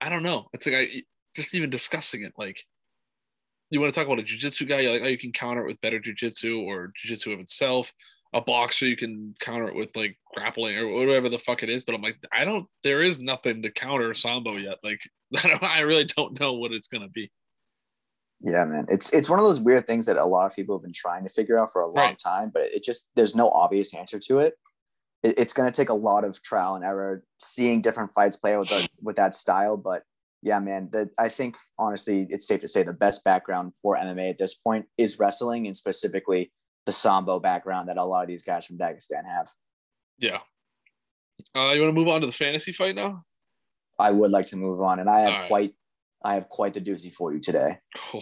[0.03, 0.49] I don't know.
[0.53, 1.03] It's like I
[1.35, 2.35] just even discussing it.
[2.37, 2.63] Like
[3.71, 5.67] you want to talk about a jujitsu guy, you're like, oh, you can counter it
[5.69, 7.93] with better jujitsu or jujitsu of itself.
[8.33, 11.85] A boxer, you can counter it with like grappling or whatever the fuck it is.
[11.85, 12.67] But I'm like, I don't.
[12.85, 14.79] There is nothing to counter Sambo yet.
[14.85, 15.01] Like
[15.43, 17.31] I, don't, I really don't know what it's gonna be.
[18.43, 18.87] Yeah, man.
[18.91, 21.23] It's it's one of those weird things that a lot of people have been trying
[21.25, 22.19] to figure out for a long Right.
[22.19, 24.55] time, but it just there's no obvious answer to it.
[25.23, 28.57] it it's going to take a lot of trial and error, seeing different fights play
[28.57, 29.77] with the, with that style.
[29.79, 30.03] But
[30.47, 34.31] yeah, man, that I think honestly, it's safe to say the best background for MMA
[34.31, 36.53] at this point is wrestling, and specifically
[36.87, 39.49] the sambo background that a lot of these guys from Dagestan have.
[40.19, 40.39] Yeah.
[41.57, 43.25] Uh, you want to move on to the fantasy fight now?
[43.99, 45.49] I would like to move on, and I have right.
[45.49, 45.75] quite
[46.25, 47.79] I have quite the doozy for you today.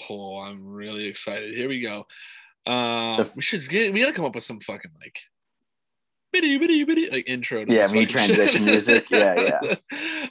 [0.08, 1.54] Oh, I'm really excited.
[1.54, 2.06] Here we go.
[2.66, 3.92] Uh, The- we should get.
[3.92, 5.20] We gotta come up with some fucking like.
[6.34, 7.64] Bitty, bitty, bitty, like intro.
[7.64, 9.04] To Yeah, me transition music.
[9.10, 9.74] Yeah, yeah.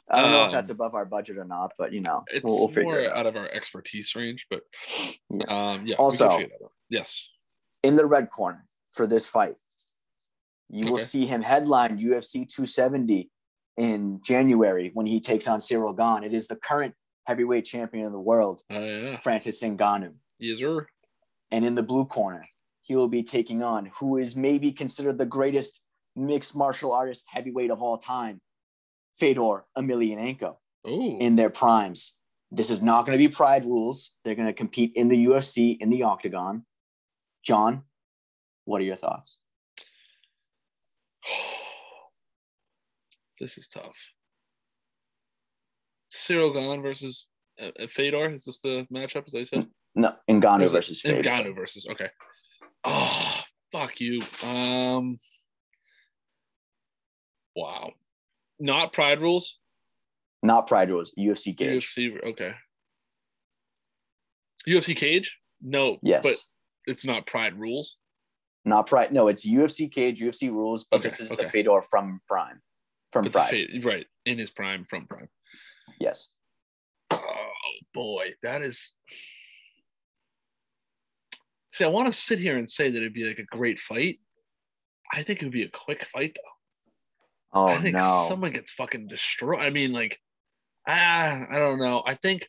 [0.09, 2.43] I don't know if Um, that's above our budget or not, but you know, It's
[2.43, 3.19] we'll, we'll figure more it out.
[3.19, 4.63] out of our expertise range, but
[5.29, 5.45] Yeah.
[5.47, 5.95] um, yeah.
[5.95, 6.51] Also- that
[6.89, 7.25] yes.
[7.83, 9.55] in the red corner for this fight.
[10.69, 13.29] You will see him headline UFC 270
[13.77, 16.25] in January when he takes on Ciryl Gane.
[16.29, 16.95] It is the current
[17.27, 19.17] heavyweight champion of the world, Uh, yeah.
[19.17, 20.15] Francis Ngannou.
[20.37, 20.85] Yes, sir.
[21.49, 22.45] And in the blue corner,
[22.81, 25.79] he will be taking on who is maybe considered the greatest
[26.15, 28.41] mixed martial artist heavyweight of all time,
[29.15, 30.55] Fedor Emelianenko
[30.87, 31.17] Ooh.
[31.19, 32.15] in their primes.
[32.51, 34.11] This is not going to be pride rules.
[34.23, 36.65] They're going to compete in the UFC in the octagon.
[37.43, 37.83] John,
[38.65, 39.37] what are your thoughts?
[43.39, 43.97] this is tough.
[46.13, 47.27] Ciryl Gane versus
[47.59, 48.29] uh, uh, Fedor.
[48.31, 49.67] Is this the matchup, as I said?
[49.95, 51.27] No, Ngannou versus Fedor.
[51.27, 51.87] Ngannou versus.
[51.89, 52.09] Okay.
[52.83, 54.21] Oh, fuck you.
[54.43, 55.17] Um.
[57.55, 57.91] Wow.
[58.59, 59.57] Not pride rules.
[60.41, 61.85] Not pride rules, UFC cage.
[61.95, 62.23] UFC.
[62.31, 62.53] Okay.
[64.67, 65.37] UFC cage.
[65.61, 65.97] No.
[66.01, 66.23] Yes.
[66.23, 66.35] But
[66.85, 67.97] it's not pride rules.
[68.65, 69.11] Not pride.
[69.11, 71.43] No, it's UFC cage, UFC rules, but Okay, this is okay.
[71.43, 72.61] the Fedor from Prime.
[73.11, 73.67] From But Pride.
[73.83, 75.27] right in his prime from prime.
[75.99, 76.29] yes.
[77.11, 77.49] Oh
[77.93, 78.91] boy, that is.
[81.73, 84.19] See, I want to sit here and say that it'd be like a great fight.
[85.13, 86.52] I think it would be a quick fight though.
[87.53, 88.25] Oh I think no.
[88.27, 89.59] someone gets fucking destroyed.
[89.61, 90.19] I mean, like,
[90.87, 92.03] ah, I don't know.
[92.05, 92.47] I think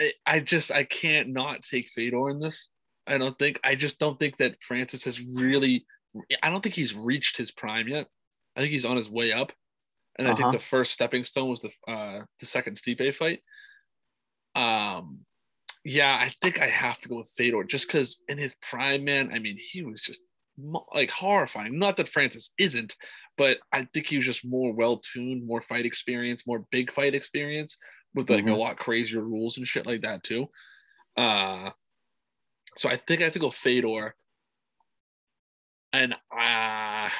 [0.00, 2.68] I, I just I can't not take Fedor in this.
[3.06, 5.86] I don't think I just don't think that Francis has really.
[6.42, 8.06] I don't think he's reached his prime yet.
[8.56, 9.52] I think he's on his way up,
[10.18, 10.50] and I Uh-huh.
[10.50, 13.40] think the first stepping stone was the uh the second Stipe fight.
[14.54, 15.20] Um,
[15.84, 19.30] yeah, I think I have to go with Fedor just because in his prime, man.
[19.32, 20.22] I mean, he was just
[20.58, 21.78] like horrifying.
[21.78, 22.96] Not that Francis isn't,
[23.36, 27.14] but I think he was just more well tuned, more fight experience, more big fight
[27.14, 27.76] experience
[28.14, 28.58] with like a Mhm.
[28.58, 30.48] lot crazier rules and shit like that too.
[31.16, 31.70] Uh,
[32.76, 34.14] so I think I have to go Fedor.
[35.92, 37.10] And uh, I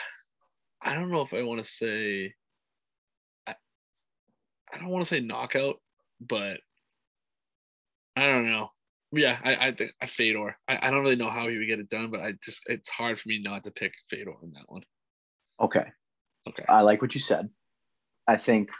[0.94, 2.34] don't know if I want to say,
[3.46, 3.54] I,
[4.72, 5.80] I don't want to say knockout,
[6.20, 6.60] but
[8.16, 8.70] I don't know.
[9.16, 10.56] Yeah, I, I think I Fedor.
[10.68, 12.88] I, I don't really know how he would get it done, but I just it's
[12.88, 14.82] hard for me not to pick Fedor in that one.
[15.60, 15.90] Okay.
[16.48, 16.64] Okay.
[16.68, 17.48] I like what you said.
[18.28, 18.70] I think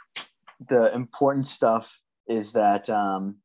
[0.65, 3.37] the important stuff is that um,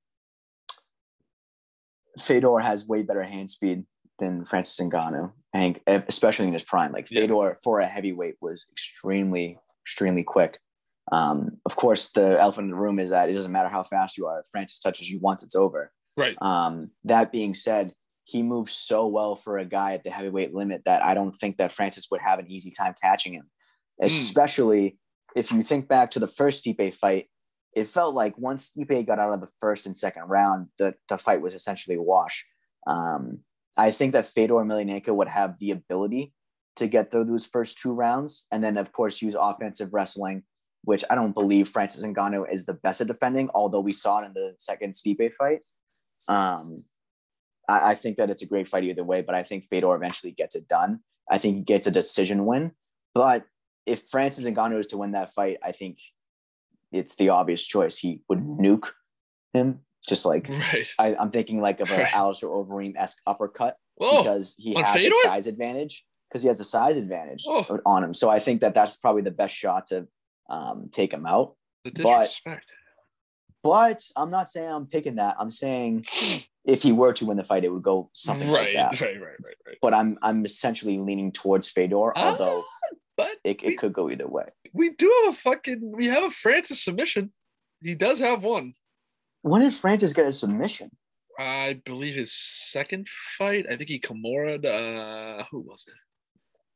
[2.19, 3.85] Fedor has way better hand speed
[4.19, 6.93] than Francis Ngannou, and especially in his prime.
[6.93, 7.23] Like Yeah.
[7.23, 10.59] Fedor for a heavyweight was extremely, extremely quick.
[11.11, 14.17] Um, of course, the elephant in the room is that it doesn't matter how fast
[14.17, 14.41] you are.
[14.41, 15.93] If Francis touches you once, it's over.
[16.17, 16.37] Right.
[16.41, 17.93] Um, that being said,
[18.25, 21.59] he moves so well for a guy at the heavyweight limit that I don't think
[21.59, 23.51] that Francis would have an easy time catching him.
[24.01, 24.07] Mm.
[24.07, 24.99] Especially
[25.35, 27.29] if you think back to the first Stipe fight,
[27.75, 31.19] it felt like once Stipe got out of the first and second round, the, the
[31.19, 32.47] fight was essentially a wash.
[32.87, 33.41] Um,
[33.77, 36.35] I think that Fedor Emelianenko would have the ability
[36.77, 40.43] to get through those first two rounds, and then of course use offensive wrestling,
[40.85, 43.51] which I don't believe Francis Ngannou is the best at defending.
[43.55, 45.61] Although we saw it in the second Stipe fight,
[46.29, 46.63] um,
[47.69, 49.23] I, I think that it's a great fight either way.
[49.23, 51.01] But I think Fedor eventually gets it done.
[51.31, 52.73] I think he gets a decision win.
[53.15, 53.45] But
[53.87, 55.99] if Francis Ngannou is to win that fight, I think
[56.93, 57.99] it's the obvious choice.
[57.99, 58.89] He would nuke
[59.53, 60.89] him, just like Right.
[60.99, 62.15] I, I'm thinking like of an Right.
[62.15, 65.15] Alistair Overeem esque uppercut Oh, because he on has Fedor?
[65.25, 66.05] a size advantage.
[66.29, 67.79] Because he has a size advantage Oh.
[67.85, 70.09] on him, so I think that that's probably the best shot to
[70.49, 71.57] um, take him out.
[71.85, 72.73] the but- disrespect.
[73.63, 75.37] But I'm not saying I'm picking that.
[75.39, 76.07] I'm saying
[76.65, 79.01] if he were to win the fight, it would go something right, like that.
[79.01, 79.77] right, right, right, right.
[79.81, 82.65] But I'm I'm essentially leaning towards Fedor, Ah, although
[83.17, 84.47] But it, we- it could go either way.
[84.73, 87.33] we do have a fucking we have a Francis submission.
[87.81, 88.75] He does have one.
[89.43, 90.91] When did Francis get a submission?
[91.39, 93.67] I believe his second fight.
[93.71, 94.63] I think he Kimura.
[94.65, 95.95] Uh, who was it?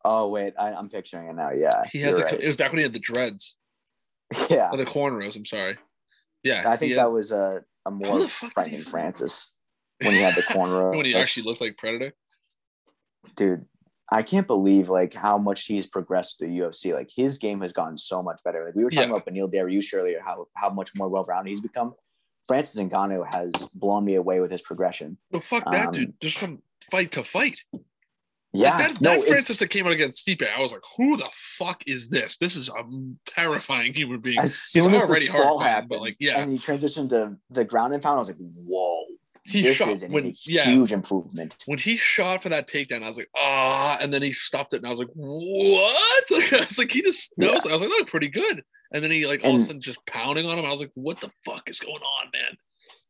[0.04, 1.50] Oh wait, I, I'm picturing it now.
[1.50, 2.18] Yeah, He has.
[2.18, 2.40] A, right.
[2.40, 3.56] It was back when he had the dreads
[4.50, 4.70] yeah.
[4.70, 5.36] or the cornrows.
[5.36, 5.76] I'm sorry.
[6.46, 8.82] Yeah, I think he that was a, a more the fuck he frightening?
[8.84, 9.54] Francis
[10.02, 10.90] when he had the corner.
[10.96, 12.12] when he actually looked like Predator.
[13.36, 13.64] dude,
[14.12, 16.92] I can't believe like how much he's progressed through UFC.
[16.94, 18.64] Like his game has gotten so much better.
[18.64, 19.16] Like we were talking Yeah.
[19.16, 21.94] about Beneil Dariush earlier, how how much more well rounded he's become.
[22.46, 25.18] Francis Ngannou has blown me away with his progression.
[25.32, 26.14] But fuck that, Um, dude.
[26.20, 27.58] Just from fight to fight.
[28.56, 31.16] Yeah, Like, that, no, that Francis that came out against Stipe, I was like, who
[31.16, 32.36] the fuck is this?
[32.38, 32.82] This is a
[33.26, 34.38] terrifying human being.
[34.38, 36.40] as soon as the already hard sprawl happened, but, like, yeah.
[36.40, 38.16] and he transitioned to the ground and pound.
[38.16, 39.04] I was like, whoa,
[39.44, 41.56] He this shot is an, when a yeah huge improvement.
[41.66, 44.78] when he shot for that takedown, I was like, ah, and then he stopped it,
[44.78, 46.24] and I was like, what?
[46.30, 47.52] Like, I was like, he just Yeah.
[47.52, 47.66] knows.
[47.66, 48.62] I was like, that looked pretty good.
[48.92, 50.64] And then he like all of a sudden just pounding on him.
[50.64, 52.56] I was like, what the fuck is going on, man?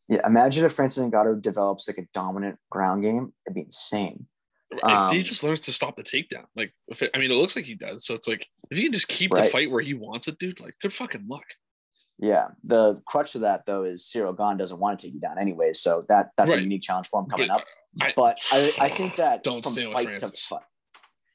[0.09, 3.33] Yeah, imagine if Francis Ngannou develops like a dominant ground game.
[3.47, 4.27] It'd be insane.
[4.73, 7.35] If Um, he just learns to stop the takedown, like, if it, I mean, it
[7.35, 8.05] looks like he does.
[8.05, 10.59] So it's like, if he can just keep the fight where he wants it, dude,
[10.61, 11.45] like, good fucking luck.
[12.19, 15.39] Yeah, the crutch of that though is Ciryl Gane doesn't want to take you down
[15.39, 16.61] anyway, so that that's Right.
[16.61, 17.67] a unique challenge for him coming But up.
[18.01, 20.31] I- But I, I think that Don't from stand with fight Francis.
[20.31, 20.63] to fight,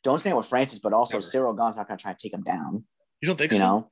[0.04, 1.24] don't stand with Francis, but also Never.
[1.26, 2.84] Ciryl Gane's not going to try and take him down.
[3.22, 3.64] You don't think You so?
[3.64, 3.92] know,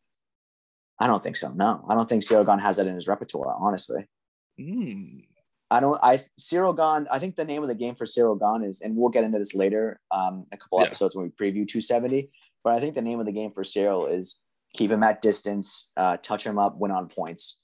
[0.99, 1.53] I don't think so.
[1.53, 3.55] No, I don't think Ciryl Gane has that in his repertoire.
[3.59, 4.05] Honestly,
[4.59, 5.25] Mm.
[5.71, 5.97] I don't.
[6.01, 7.07] I Ciryl Gane.
[7.11, 9.37] I think the name of the game for Ciryl Gane is, and we'll get into
[9.37, 10.87] this later, um, a couple Yeah.
[10.87, 12.29] episodes when we preview 270.
[12.63, 14.39] But I think the name of the game for Ciryl is
[14.73, 17.61] keep him at distance, uh, touch him up, win on points.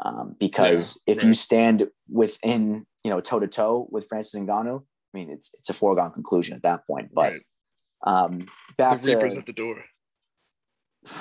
[0.00, 5.18] Um, because if you stand within, you know, toe to toe with Francis Ngannou, I
[5.18, 7.10] mean, it's it's a foregone conclusion at that point.
[7.14, 7.40] But right.
[8.06, 8.46] um,
[8.76, 9.82] back The Reaper's to at the door.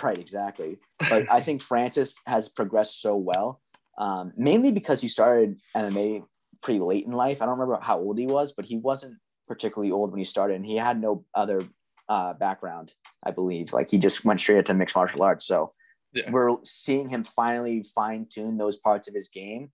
[0.04, 0.80] right, exactly.
[1.10, 3.62] But I think Francis has progressed so well,
[3.98, 6.24] um, mainly because he started MMA
[6.62, 7.42] pretty late in life.
[7.42, 9.18] I don't remember how old he was, but he wasn't
[9.48, 11.62] particularly old when he started, and he had no other
[12.10, 12.94] uh, background,
[13.24, 13.74] I believe.
[13.74, 15.46] Like he just went straight into mixed martial arts.
[15.46, 15.74] So
[16.14, 16.32] Yeah.
[16.32, 19.72] we're seeing him finally fine tune those parts of his game,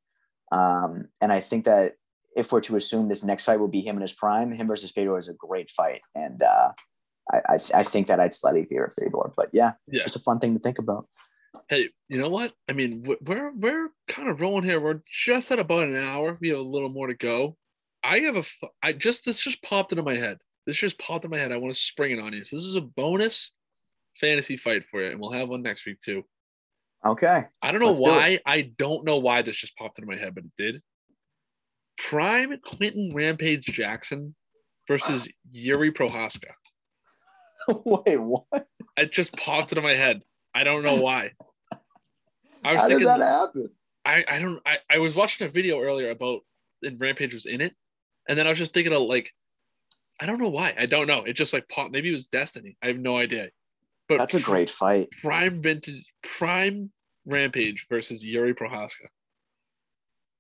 [0.51, 1.95] um, and I think that
[2.35, 4.91] if we're to assume this next fight will be him in his prime, him versus
[4.91, 6.71] Fedor is a great fight, and uh,
[7.31, 9.31] I, I I think that I'd slightly favor Fedor.
[9.35, 10.01] But yeah, Yeah.
[10.03, 11.07] just a fun thing to think about.
[11.69, 12.53] Hey, you know what?
[12.69, 14.79] I mean, we- we're we're kind of rolling here.
[14.79, 16.37] We're just at about an hour.
[16.39, 17.57] We have a little more to go.
[18.03, 18.43] I have a
[18.81, 20.39] I just this just popped into my head.
[20.65, 21.51] This just popped in my head.
[21.51, 22.43] I want to spring it on you.
[22.45, 23.51] So this is a bonus
[24.19, 26.23] fantasy fight for you, and we'll have one next week too.
[27.05, 27.43] Okay.
[27.61, 28.39] I don't know Let's do why.
[28.45, 30.81] I don't know why this just popped into my head, but it did.
[32.09, 34.35] Prime Quinton Rampage Jackson
[34.87, 36.51] versus Yuri Prochazka.
[37.67, 38.67] Wait, what?
[38.97, 40.21] It just popped into my head.
[40.53, 41.31] I don't know why.
[42.63, 43.69] I was How did that happen?
[44.05, 46.41] I, I don't I, I was watching a video earlier about
[46.83, 47.73] and Rampage was in it,
[48.27, 49.31] and then I was just thinking of like
[50.19, 50.73] I don't know why.
[50.77, 51.23] I don't know.
[51.23, 51.91] It just like popped.
[51.91, 52.77] Maybe it was destiny.
[52.83, 53.49] I have no idea.
[54.07, 55.09] But That's a great fight.
[55.21, 56.91] prime vintage prime
[57.25, 59.07] Rampage versus Yuri Prochazka.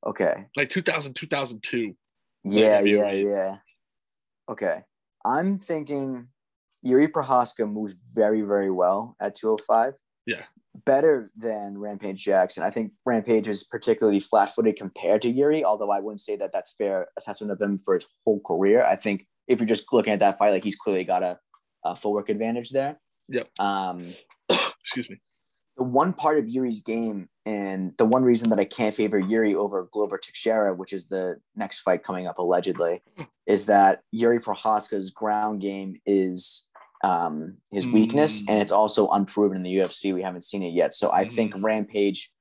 [0.05, 0.45] Okay.
[0.55, 1.95] Like 2000, 2002.
[2.43, 3.25] Yeah, yeah, weight.
[3.25, 3.57] yeah.
[4.49, 4.81] Okay.
[5.23, 6.27] I'm thinking
[6.81, 9.93] Yuri Prochazka moves very, very well at 205.
[10.25, 10.43] Yeah.
[10.85, 12.63] Better than Rampage Jackson.
[12.63, 16.51] I think Rampage is particularly flat footed compared to Yuri, although I wouldn't say that
[16.53, 18.83] that's fair assessment of him for his whole career.
[18.83, 21.39] I think if you're just looking at that fight, like he's clearly got a,
[21.83, 22.99] a footwork advantage there.
[23.29, 23.49] Yep.
[23.59, 24.13] Um,
[24.83, 25.17] Excuse me.
[25.77, 29.55] the one part of Yuri's game, and the one reason that I can't favor Yuri
[29.55, 33.01] over Glover Teixeira, which is the next fight coming up allegedly,
[33.47, 36.67] is that Yuri Prochazka's ground game is
[37.03, 38.49] um, his weakness, Mm.
[38.49, 40.13] and it's also unproven in the UFC.
[40.13, 42.31] We haven't seen it yet, so I think Rampage,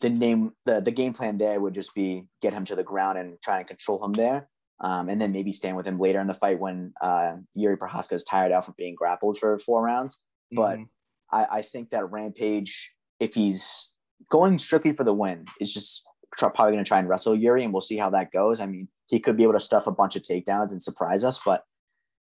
[0.00, 3.18] the name, the the game plan there would just be get him to the ground
[3.18, 4.48] and try and control him there.
[4.82, 8.14] Um, and then maybe stand with him later in the fight when uh, Yuri Prochazka
[8.14, 10.18] is tired out from being grappled for four rounds.
[10.50, 10.88] But Mhm.
[11.30, 13.92] I, I think that Rampage, if he's
[14.30, 16.06] going strictly for the win, is just
[16.38, 18.58] probably going to try and wrestle Yuri, and we'll see how that goes.
[18.58, 21.38] I mean, he could be able to stuff a bunch of takedowns and surprise us,
[21.44, 21.64] but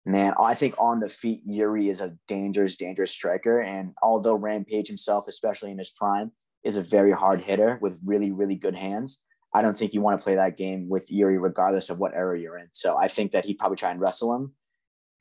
[0.05, 3.61] man, I think on the feet, Yuri is a dangerous, dangerous striker.
[3.61, 6.33] And although Rampage himself, especially in his prime,
[6.63, 9.21] is a very hard hitter with really, really good hands,
[9.55, 12.39] I don't think you want to play that game with Yuri, regardless of what era
[12.39, 12.69] you're in.
[12.73, 14.53] So I think that he'd probably try and wrestle him.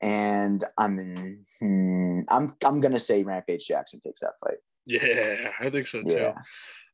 [0.00, 4.58] And I'm, hmm, I'm, I'm gonna say Rampage Jackson takes that fight.
[4.86, 6.14] yeah, I think so too.
[6.14, 6.34] Yeah.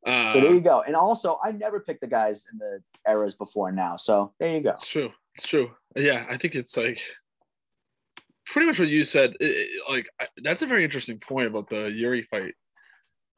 [0.06, 0.82] Uh, So there you go.
[0.86, 2.80] And also, I never picked the guys in the
[3.10, 3.96] eras before now.
[3.96, 4.70] So there you go.
[4.72, 5.10] It's true.
[5.34, 5.70] It's true.
[5.96, 7.00] Yeah, I think it's like
[8.52, 9.34] pretty much what you said.
[9.40, 12.54] It- it- like I, that's a very interesting point about the Yuri fight.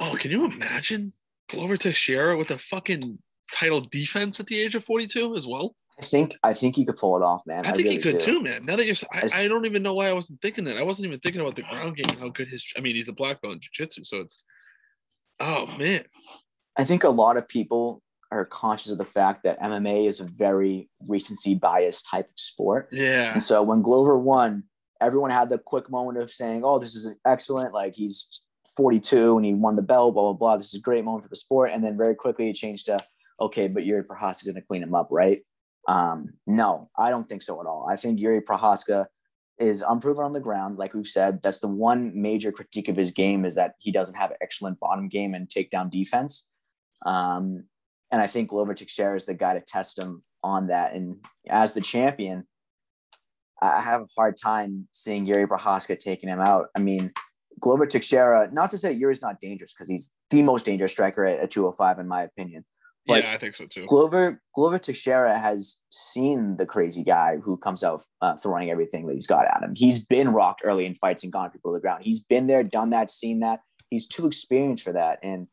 [0.00, 1.12] Oh, can you imagine
[1.48, 3.18] Glover Teixeira with a fucking
[3.52, 5.74] title defense at the age of 42 as well?
[6.00, 7.66] I think I think he could pull it off, man.
[7.66, 8.24] I think he could do.
[8.24, 8.64] too, man.
[8.64, 10.78] Now that you're, I, I don't even know why I wasn't thinking that.
[10.78, 12.64] I wasn't even thinking about the ground game, how good his.
[12.76, 14.42] I mean, he's a black belt in jiu-jitsu, so it's.
[15.40, 16.04] Oh man,
[16.78, 20.24] I think a lot of people are conscious of the fact that MMA is a
[20.24, 22.88] very recency bias type of sport.
[22.90, 24.64] yeah, And so when Glover won,
[25.02, 27.74] everyone had the quick moment of saying, "Oh, this is excellent!
[27.74, 28.42] Like he's
[28.76, 30.56] 42 and he won the belt, blah blah blah.
[30.56, 32.98] This is a great moment for the sport." And then very quickly it changed to,
[33.40, 35.38] "Okay, but Yuri Prochazka going to clean him up, right?"
[35.88, 37.86] Um, no, I don't think so at all.
[37.90, 39.06] I think Yuri Prochazka
[39.58, 41.40] is unproven on the ground, like we've said.
[41.42, 45.08] That's the one major critique of his game is that he doesn't have excellent bottom
[45.08, 46.48] game and takedown defense.
[47.04, 47.64] Um,
[48.10, 50.94] and I think Glover Teixeira is the guy to test him on that.
[50.94, 51.16] And
[51.48, 52.46] as the champion,
[53.62, 56.66] I have a hard time seeing Yuri Prochazka taking him out.
[56.76, 57.12] I mean,
[57.60, 61.38] Glover Teixeira, not to say Yuri's not dangerous because he's the most dangerous striker at,
[61.38, 62.64] at 205, in my opinion.
[63.06, 63.86] But yeah, I think so too.
[63.86, 69.14] Glover Glover Teixeira has seen the crazy guy who comes out uh, throwing everything that
[69.14, 69.74] he's got at him.
[69.76, 72.04] He's been rocked early in fights and gone people to the ground.
[72.04, 73.60] He's been there, done that, seen that.
[73.90, 75.48] He's too experienced for that, and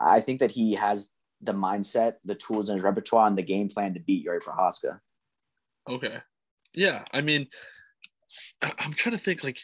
[0.00, 3.68] I think that he has the mindset, the tools in his repertoire, and the game
[3.68, 5.00] plan to beat Yuri Prochazka.
[5.88, 6.18] Okay.
[6.74, 7.04] Yeah.
[7.12, 7.46] I mean,
[8.62, 9.58] I- I'm trying to think like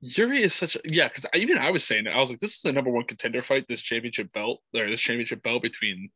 [0.00, 2.10] Yuri is such a yeah, because even I was saying it.
[2.10, 5.00] I was like, this is the number one contender fight, this championship belt, or this
[5.00, 6.10] championship belt between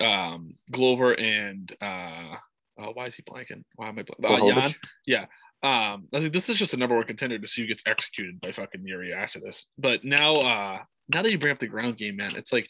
[0.00, 2.36] um Glover and uh
[2.78, 3.64] oh, why is he blanking?
[3.74, 4.40] Why am I blanking?
[4.56, 4.68] Uh?
[5.06, 5.26] Yeah.
[5.60, 8.40] Um, I think this is just a number one contender to see who gets executed
[8.40, 9.66] by fucking Yuri after this.
[9.76, 10.78] But now uh
[11.12, 12.68] now that you bring up the ground game, man, it's like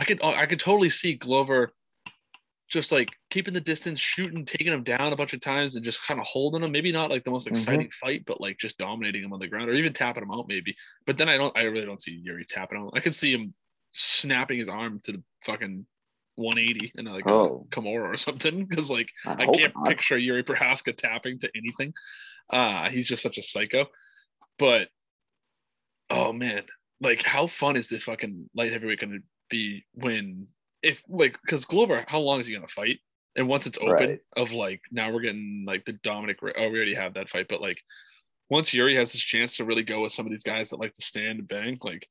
[0.00, 1.72] I could I could totally see Glover
[2.68, 6.02] just like keeping the distance, shooting, taking him down a bunch of times, and just
[6.06, 6.70] kind of holding him.
[6.72, 7.56] Maybe not like the most Mm-hmm.
[7.56, 10.46] exciting fight, but like just dominating him on the ground or even tapping him out,
[10.48, 10.76] maybe.
[11.06, 12.90] But then I don't, I really don't see Yuri tapping him.
[12.94, 13.54] I could see him
[13.92, 15.86] snapping his arm to the fucking
[16.36, 17.66] 180 and like Oh.
[17.70, 19.88] a Kimura or something because like I, I can't not.
[19.88, 21.92] picture Yuri Prochazka tapping to anything.
[22.50, 23.86] Uh, he's just such a psycho.
[24.58, 24.88] But
[26.10, 26.62] oh man,
[27.00, 30.48] like how fun is this fucking light heavyweight going to be when
[30.82, 32.98] if like because Glover, how long is he going to fight?
[33.36, 34.20] And once it's open, Right.
[34.36, 36.38] of like now we're getting like the Dominic.
[36.42, 37.80] Oh, we already have that fight, but like
[38.50, 40.94] once Yuri has this chance to really go with some of these guys that like
[40.94, 42.08] to stand and bang, like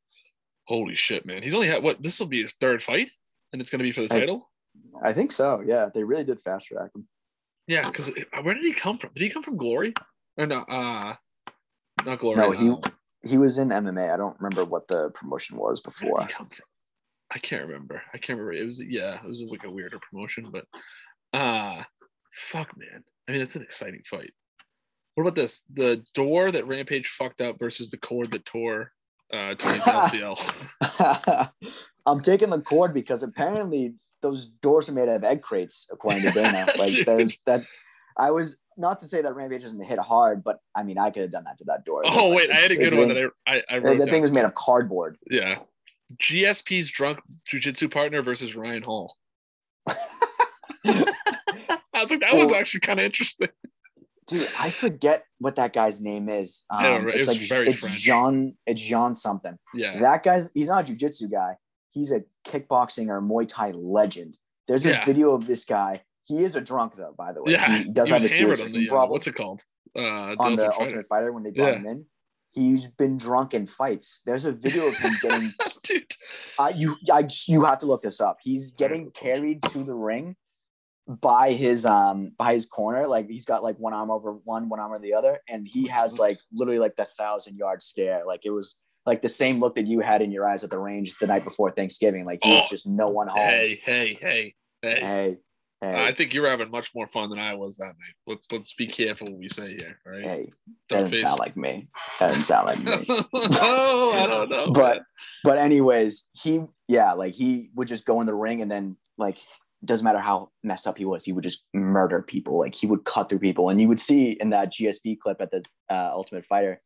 [0.65, 3.09] holy shit, man, he's only had what this will be his third fight,
[3.51, 4.49] and it's going to be for the I- title.
[5.03, 5.63] I think so.
[5.65, 7.07] Yeah, they really did fast track him.
[7.67, 8.11] Yeah, because
[8.43, 9.09] where did he come from?
[9.15, 9.93] Did he come from Glory
[10.37, 10.59] or no?
[10.69, 11.15] Uh,
[12.05, 12.37] not Glory.
[12.37, 12.81] No, he- um,
[13.23, 14.13] He was in MMA.
[14.13, 16.27] I don't remember what the promotion was before.
[17.33, 18.01] I can't remember.
[18.13, 18.53] I can't remember.
[18.53, 20.65] It was yeah, it was like a weirder promotion, but
[21.37, 21.83] uh
[22.33, 23.03] fuck man.
[23.27, 24.31] I mean, it's an exciting fight.
[25.15, 25.63] What about this?
[25.73, 28.91] The door that Rampage fucked up versus the cord that tore
[29.33, 31.51] uh Tony's LCL.
[32.05, 36.23] I'm taking the cord because apparently those doors are made out of egg crates, according
[36.23, 36.67] to Dana.
[36.77, 37.63] Like there's that.
[38.17, 41.23] I was not to say that Rampage doesn't hit hard, but I mean I could
[41.23, 42.03] have done that to that door.
[42.05, 43.97] oh Like, wait, I had a good one that I I, I wrote.
[43.97, 44.07] that down.
[44.13, 45.17] thing was made of cardboard.
[45.29, 45.59] Yeah.
[46.21, 47.19] GSP's drunk
[47.51, 49.15] jujitsu partner versus Ryan Hall.
[50.85, 53.49] I was like, that one's actually kind of interesting.
[54.27, 56.63] Dude, I forget what that guy's name is.
[56.69, 57.95] Um, I don't it's it's like it's French.
[58.01, 58.57] Jean.
[58.65, 59.57] It's Jean something.
[59.73, 59.99] Yeah.
[59.99, 61.55] That guy's he's not a jujitsu guy.
[61.91, 64.37] He's a kickboxing or Muay Thai legend.
[64.67, 65.05] There's a Yeah.
[65.05, 66.03] video of this guy.
[66.23, 67.53] He is a drunk though, by the way.
[67.53, 67.77] yeah.
[67.79, 69.61] he does he have a serious the uh, problem what's it called?
[69.95, 71.05] Uh on the Ultimate Fighter.
[71.09, 71.79] Fighter when they brought Yeah.
[71.79, 72.05] him in.
[72.57, 74.21] He's been drunk in fights.
[74.25, 75.51] There's a video of him getting.
[75.83, 76.15] Dude.
[76.59, 78.37] I you I you have to look this up.
[78.41, 80.35] He's getting carried to the ring
[81.07, 83.05] by his um by his corner.
[83.05, 85.83] Like he's got like one arm over one, one arm over the other, and he
[85.83, 85.93] Mm-hmm.
[85.93, 88.23] has like literally like the thousand yard stare.
[88.25, 90.79] Like it was like the same look that you had in your eyes at the
[90.79, 92.25] range the night before Thanksgiving.
[92.25, 93.39] Like he was Oh, just no one home.
[93.39, 94.99] Hey, hey, hey, hey.
[94.99, 95.37] hey,
[95.81, 98.15] hey, I think you were having much more fun than I was that night.
[98.25, 100.23] Let's let's be careful what we say here, right?
[100.23, 100.49] hey.
[100.89, 101.87] Doesn't face- sound like me.
[102.19, 103.05] Doesn't sound like me.
[103.07, 104.71] no, I don't know.
[104.71, 105.01] but
[105.43, 109.37] but anyways, he yeah, like he would just go in the ring and then like
[109.85, 112.59] doesn't matter how messed up he was, he would just murder people.
[112.59, 115.51] Like he would cut through people, and you would see in that GSP clip at
[115.51, 116.81] the uh, Ultimate Fighter,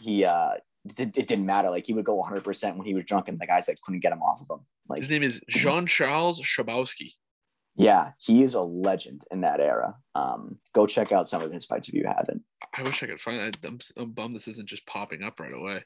[0.00, 0.52] he uh
[0.98, 1.70] it, it didn't matter.
[1.70, 4.00] Like he would go 100 percent when he was drunk, and the guys like couldn't
[4.00, 4.64] get him off of him.
[4.88, 7.12] Like his name is Jean Charles Skarbowsky.
[7.76, 9.94] Yeah, he is a legend in that era.
[10.14, 12.42] Um, go check out some of his fights if you haven't.
[12.76, 13.56] I wish I could find it.
[13.64, 15.84] I'm, I'm bummed this isn't just popping up right away.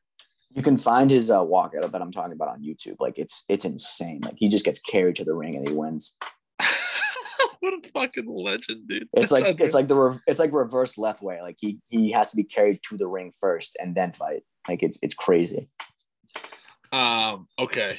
[0.55, 2.97] You can find his uh, walkout that I'm talking about on YouTube.
[3.01, 4.21] Like it's it's insane.
[4.25, 6.15] Like he just gets carried to the ring and he wins.
[7.61, 9.03] what a fucking legend, dude.
[9.03, 9.65] It's That's like unreal.
[9.65, 11.41] it's like the re- it's like reverse left way.
[11.43, 14.45] Like he he has to be carried to the ring first and then fight.
[14.69, 15.69] Like it's it's crazy.
[16.93, 17.99] Um, okay.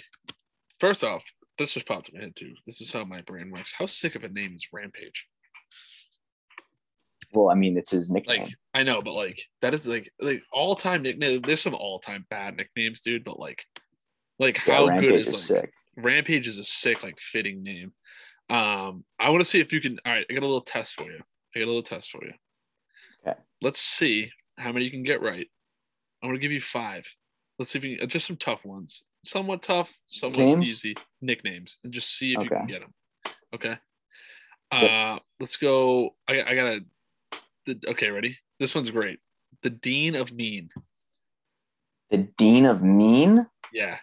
[0.80, 1.24] First off,
[1.58, 2.54] this just popped in my head too.
[2.66, 3.74] This is how my brain works.
[3.78, 5.26] How sick of a name is Rampage?
[7.34, 8.44] Well, I mean, it's his nickname.
[8.44, 11.42] Like, I know, but like that is like like all time nickname.
[11.42, 13.26] There's some all time bad nicknames, dude.
[13.26, 13.66] But like,
[14.40, 15.74] like yeah, how Rampage good is is like sick.
[15.98, 17.94] Rampage is a sick, like fitting name.
[18.50, 20.00] Um, I want to see if you can.
[20.06, 21.20] All right, I got a little test for you.
[21.56, 22.34] I got a little test for you.
[23.28, 23.38] Okay.
[23.62, 25.48] Let's see how many you can get right.
[26.22, 27.06] I'm gonna give you five.
[27.60, 29.04] Let's see if you can, just some tough ones.
[29.26, 30.70] Somewhat tough, somewhat Names?
[30.70, 32.94] easy nicknames, and just see if you can get them.
[33.54, 33.78] Okay.
[34.72, 36.16] Uh, let's go.
[36.28, 36.80] I, I gotta.
[37.66, 38.38] The, okay, ready?
[38.60, 39.20] This one's great.
[39.64, 40.70] The Dean of Mean.
[42.12, 43.48] The Dean of Mean.
[43.74, 43.98] Yeah,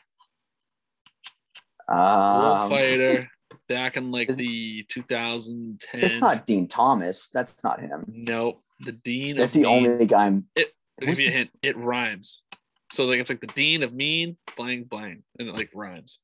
[1.89, 3.31] Um, world fighter
[3.69, 6.01] back in like the 2010.
[6.03, 7.29] It's not Dean Thomas.
[7.29, 8.05] That's not him.
[8.09, 8.61] Nope.
[8.81, 9.87] The Dean That's the Mean.
[9.87, 10.27] only guy.
[10.27, 10.47] I'm.
[10.57, 11.51] It, I'll give you a hint.
[11.63, 12.43] It rhymes.
[12.93, 16.19] So like it's like the Dean of Mean, blank blank, and it like rhymes.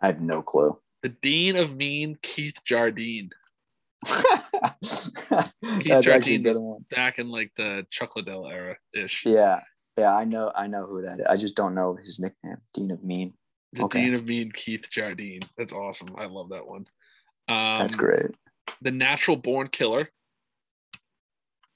[0.00, 0.78] I have no clue.
[1.02, 3.30] The Dean of Mean, Keith Jardine,
[4.06, 6.84] That's actually a Jardine good was- one.
[6.90, 9.24] back in like the Chuck Liddell era ish.
[9.26, 9.60] Yeah,
[9.96, 11.26] yeah, I know, I know who that is.
[11.28, 12.58] I just don't know his nickname.
[12.74, 13.34] Dean of Mean.
[13.72, 14.02] The okay.
[14.02, 15.42] Dean of Mean, Keith Jardine.
[15.56, 16.08] That's awesome.
[16.16, 16.86] I love that one.
[17.48, 18.30] Um, That's great.
[18.82, 20.10] The Natural Born Killer.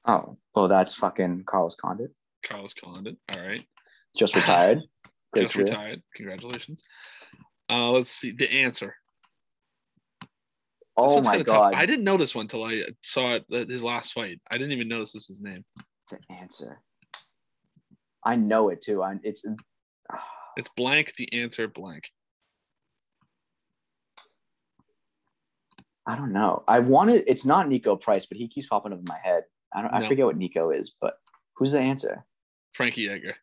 [0.06, 2.12] Oh, oh, that's fucking Carlos Condit.
[2.46, 3.16] Carlos Condit.
[3.34, 3.64] All right.
[4.16, 4.78] Just retired.
[5.32, 5.64] Great Just career.
[5.66, 6.02] retired.
[6.16, 6.82] Congratulations.
[7.70, 8.94] Uh, let's see the answer.
[10.94, 11.72] Oh my kinda tough.
[11.72, 11.74] god.
[11.74, 14.40] I didn't know this one till I saw it uh, his last fight.
[14.50, 15.64] I didn't even notice this was his name.
[16.10, 16.80] the answer.
[18.24, 19.02] I know it too.
[19.02, 19.44] I, it's
[20.58, 21.14] It's blank.
[21.16, 22.04] The answer blank.
[26.06, 26.62] I don't know.
[26.68, 27.24] I wanted.
[27.26, 29.44] It's not Niko Price, but he keeps popping up in my head.
[29.74, 29.94] I don't.
[29.94, 31.14] I forget what Niko is, but
[31.56, 32.24] who's the answer?
[32.74, 33.36] Frankie Edgar.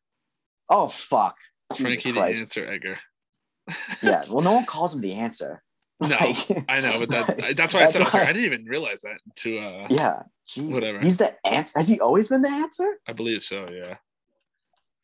[0.69, 1.35] Oh fuck.
[1.75, 2.95] Frankie the answer Edgar.
[4.01, 4.23] Yeah.
[4.27, 5.61] Well, no one calls him the answer.
[6.01, 8.65] No, Like- I know, but that, that's why I said I, why- I didn't even
[8.65, 10.23] realize that to uh Yeah.
[10.47, 10.73] Jesus.
[10.73, 10.99] Whatever.
[11.01, 11.77] He's the answer.
[11.77, 12.97] Has he always been the answer?
[13.07, 13.97] I believe so, yeah.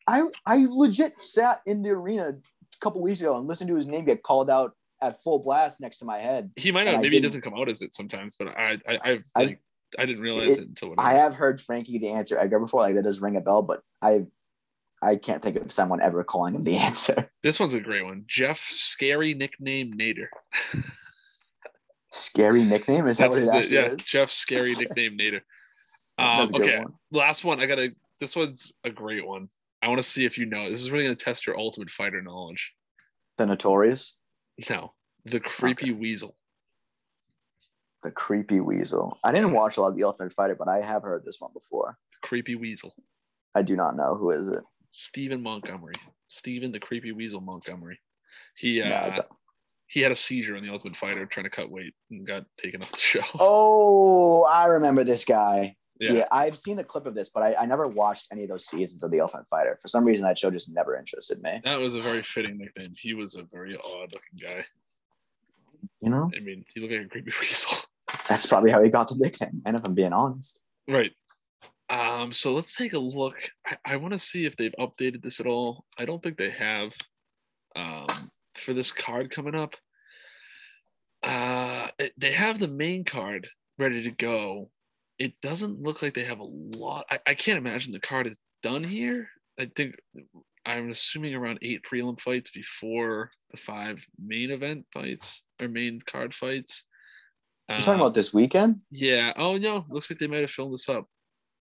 [0.08, 2.34] I I legit sat in the arena a
[2.80, 4.72] couple weeks ago and listened to his name get called out
[5.02, 6.50] at full blast next to my head.
[6.56, 9.24] He might not maybe he doesn't come out as it sometimes, but I I I've
[9.36, 9.60] like
[9.98, 12.94] I, didn't realize it- it, until I have heard Frankie the answer Edgar before, like
[12.96, 14.26] that does ring a bell, but I
[15.02, 17.30] I can't think of someone ever calling him the answer.
[17.42, 18.24] This one's a great one.
[18.26, 20.26] Jeff Scary nickname Nader.
[22.10, 24.04] Scary nickname is that That's what it the- yeah, is?
[24.04, 25.40] Jeff Scary nickname Nader.
[26.18, 26.94] Um, That's a good okay, one.
[27.12, 27.60] last one.
[27.60, 27.94] I gotta.
[28.20, 29.48] This one's a great one.
[29.82, 30.70] I want to see if you know.
[30.70, 32.72] This is really gonna test your ultimate fighter knowledge.
[33.36, 34.14] The notorious,
[34.70, 34.94] No,
[35.26, 36.36] the creepy weasel.
[38.06, 39.18] The creepy weasel.
[39.24, 41.50] I didn't watch a lot of the Ultimate Fighter, but I have heard this one
[41.52, 41.98] before.
[42.22, 42.94] Creepy weasel.
[43.54, 44.62] I do not know who is it.
[44.92, 45.94] Stephen Montgomery.
[46.28, 47.98] Stephen the creepy weasel Montgomery.
[48.56, 49.22] He uh,
[49.88, 52.80] he had a seizure in the Ultimate Fighter trying to cut weight and got taken
[52.80, 53.20] off the show.
[53.40, 55.74] Oh, I remember this guy.
[55.98, 56.12] yeah.
[56.12, 56.26] Yeah.
[56.30, 59.02] I've seen the clip of this, but I, I never watched any of those seasons
[59.02, 59.78] of the Ultimate Fighter.
[59.82, 61.60] For some reason, that show just never interested me.
[61.64, 62.94] That was a very fitting nickname.
[62.98, 64.64] He was a very odd looking guy.
[66.00, 67.78] You know, I mean, he looked like a creepy weasel.
[68.28, 69.62] That's probably how he got the nickname.
[69.64, 71.12] And if I'm being honest, Right.
[71.88, 73.36] Um, so let's take a look.
[73.66, 75.84] I, I want to see if they've updated this at all.
[75.98, 76.92] I don't think they have.
[77.76, 78.06] Um,
[78.56, 79.74] for this card coming up,
[81.22, 83.48] uh, it- they have the main card
[83.78, 84.70] ready to go.
[85.18, 87.06] It doesn't look like they have a lot.
[87.10, 89.28] I, I can't imagine the card is done here.
[89.58, 89.96] I think
[90.64, 96.34] I'm assuming around eight prelim fights before the five main event fights or main card
[96.34, 96.84] fights.
[97.68, 98.80] You're talking about this weekend.
[98.90, 99.32] yeah.
[99.36, 101.06] Oh no, looks like they might have filmed this up.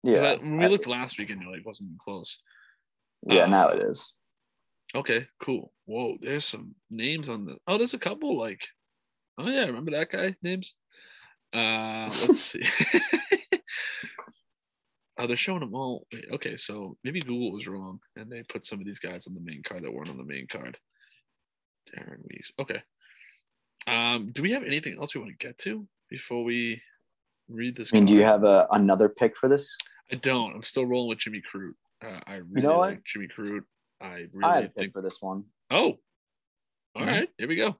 [0.03, 2.37] Yeah, I- when we I- looked last weekend, it like wasn't even close.
[3.27, 3.45] yeah.
[3.45, 4.13] now uh, it is.
[4.93, 5.73] Okay, cool.
[5.85, 7.57] Whoa, there's some names on the.
[7.67, 8.65] Oh, there's a couple like.
[9.37, 10.35] Oh yeah, remember that guy?
[10.41, 10.75] Names.
[11.53, 12.61] Uh, let's see.
[15.17, 16.05] oh, they're showing them all.
[16.13, 19.33] Wait, okay, so maybe Google was wrong, and they put some of these guys on
[19.33, 20.77] the main card that weren't on the main card.
[21.93, 22.51] Darian Weeks.
[22.59, 22.81] Okay.
[23.87, 26.81] Um, do we have anything else we want to get to before we
[27.49, 27.91] read this?
[27.93, 29.75] I mean, do you have a, another pick for this?
[30.11, 30.55] I don't.
[30.55, 31.73] I'm still rolling with Jimmy Crute.
[32.03, 32.89] Uh, I really know what?
[32.91, 33.63] like Jimmy Crute.
[34.01, 34.93] I really I have a pick think.
[34.93, 35.45] for this one.
[35.71, 35.97] Oh,
[36.95, 37.07] all Mhm.
[37.07, 37.29] right.
[37.37, 37.75] Here we go.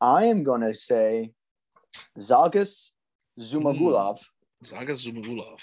[0.00, 1.32] I am going to say
[2.18, 2.90] Zhalgas
[3.38, 4.20] Zhumagulov.
[4.64, 5.58] Zaga Zhumagulov.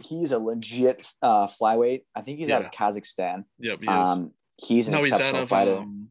[0.00, 2.02] He's a legit uh, flyweight.
[2.14, 3.44] I think he's out of Kazakhstan.
[3.58, 3.86] Yep, he.
[3.88, 5.48] Um, he's an no, he's out exceptional of.
[5.48, 5.76] fighter.
[5.78, 6.08] Um,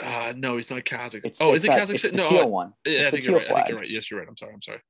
[0.00, 1.24] uh, no, he's not Kazakh.
[1.24, 2.72] it's, oh, it's is it It's the No, teal I, one.
[2.84, 3.50] yeah, It's I the think you're right.
[3.50, 3.90] I think you're right.
[3.90, 4.28] Yes, you're right.
[4.28, 4.52] I'm sorry.
[4.54, 4.80] I'm sorry.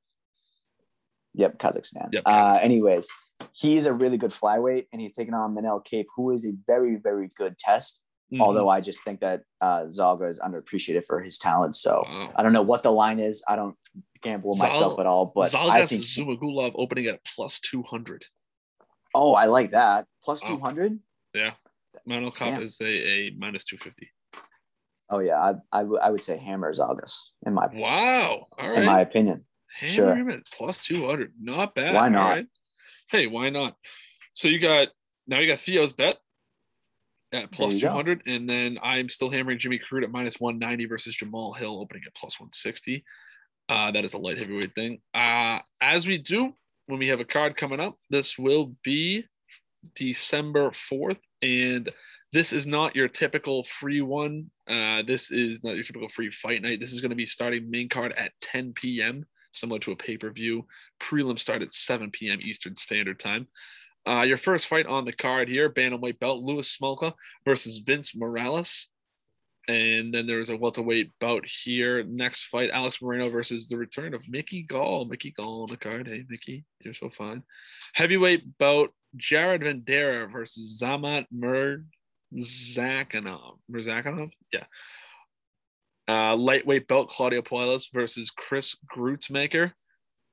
[1.34, 2.08] Yep, Kazakhstan.
[2.12, 3.06] Yep, Uh, anyways,
[3.52, 6.96] he's a really good flyweight, and he's taking on Manel Kape, who is a very,
[6.96, 8.02] very good test.
[8.32, 8.40] Mhm.
[8.40, 11.74] Although I just think that uh, Zalga is underappreciated for his talent.
[11.74, 12.32] So Wow.
[12.36, 13.42] I don't know what the line is.
[13.48, 13.76] I don't
[14.20, 16.02] gamble Zal- myself at all, but I Zhalgas think.
[16.02, 18.24] Zhumagulov opening at plus 200.
[19.14, 20.06] Oh, I like that.
[20.22, 20.48] Plus Wow.
[20.50, 20.98] two hundred.
[21.34, 21.54] Yeah.
[22.06, 22.62] Manel Damn.
[22.62, 24.10] is a, a minus 250.
[25.10, 27.14] Oh yeah, I, I, w- I would say hammer Zhalgas
[27.46, 28.48] in my Wow.
[28.58, 29.44] All in my opinion.
[29.80, 30.42] Hammer sure.
[30.52, 31.32] plus 200.
[31.40, 31.94] Not bad.
[31.94, 32.28] Why not?
[32.28, 32.46] right.
[33.08, 33.76] Hey, why not?
[34.34, 34.88] So you got
[35.26, 36.16] now you got Theo's bet
[37.32, 37.88] at plus go.
[37.88, 42.02] 200, and then I'm still hammering Jimmy Crute at minus 190 versus Jamal Hill opening
[42.06, 43.04] at plus 160.
[43.68, 45.00] Uh, that is a light heavyweight thing.
[45.14, 46.54] Uh, as we do
[46.86, 49.24] when we have a card coming up, this will be
[49.94, 51.90] December 4th, and
[52.32, 54.50] this is not your typical free one.
[54.66, 56.80] Uh, this is not your typical free fight night.
[56.80, 60.16] This is going to be starting main card at 10 p.m., similar to a pay
[60.16, 60.66] per view.
[61.00, 62.38] Prelim start at 7 p.m.
[62.42, 63.48] Eastern Standard Time.
[64.06, 67.12] Uh, your first fight on the card here, bantamweight belt, Louis Smolka
[67.44, 68.88] versus Vince Morales.
[69.66, 72.02] And then there's a welterweight bout here.
[72.02, 75.04] Next fight, Alex Morono versus the return of Mickey Gall.
[75.04, 76.06] Mickey Gall on the card.
[76.06, 77.42] Hey, Mickey, you're so fine.
[77.92, 81.26] Heavyweight bout, Jared Vanderaa versus Zamat
[82.34, 83.58] Murzakanov.
[83.70, 84.30] Murzakanov?
[84.52, 84.64] Yeah.
[86.08, 89.72] Uh, lightweight belt, Claudio Puelles versus Chris Gruetzemacher.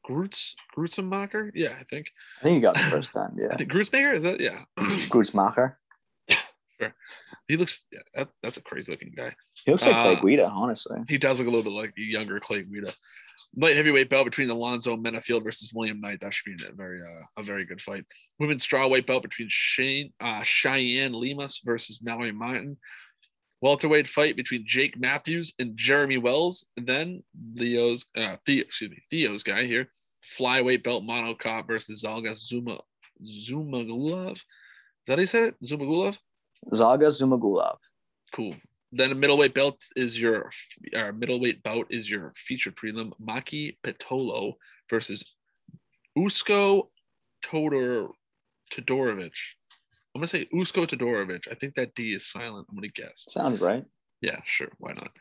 [0.06, 1.52] Groots Grootsemacher.
[1.54, 2.08] Yeah, I think.
[2.40, 3.36] I think you got the first time.
[3.38, 3.48] Yeah.
[3.52, 4.40] I think Grootsmaker is that?
[4.40, 4.64] Yeah.
[4.78, 5.76] Grootsmacher.
[6.30, 6.94] sure.
[7.48, 7.86] He looks.
[8.14, 9.34] That, that's a crazy looking guy.
[9.66, 10.98] He looks like Clay Uh, Guida, honestly.
[11.08, 12.92] He does look a little bit like a younger Clay Guida.
[13.58, 16.20] Light heavyweight belt between Alonzo Menifield versus William Knight.
[16.22, 18.06] That should be a very uh, a very good fight.
[18.40, 22.78] Women's strawweight belt between Shane uh, Cheyenne Lemus versus Mallory Martin.
[23.62, 26.66] Welterweight fight between Jake Matthews and Jeremy Wells.
[26.78, 27.24] And then
[27.56, 29.90] Leo's uh, Theo, excuse me, Theo's guy here.
[30.38, 32.80] Flyweight belt Mono Cop versus Zalga Zuma
[33.24, 34.34] Zhumagulov.
[34.34, 34.44] Is
[35.08, 35.56] that how you said it?
[35.64, 36.18] Zhumagulov?
[36.74, 37.78] Zaga Zhumagulov.
[38.34, 38.56] Cool.
[38.92, 40.50] Then a middleweight belt is your
[40.96, 44.54] uh, middleweight bout is your featured prelim Maki Pitolo
[44.90, 45.36] versus
[46.18, 46.88] Usko
[47.44, 48.10] Todor
[48.74, 49.34] Todorovic.
[50.14, 51.48] I'm gonna say Usko Todorovic.
[51.52, 52.68] I think that D is silent.
[52.70, 53.26] I'm gonna guess.
[53.28, 53.84] Sounds right.
[54.22, 54.70] Yeah, sure.
[54.78, 55.12] Why not?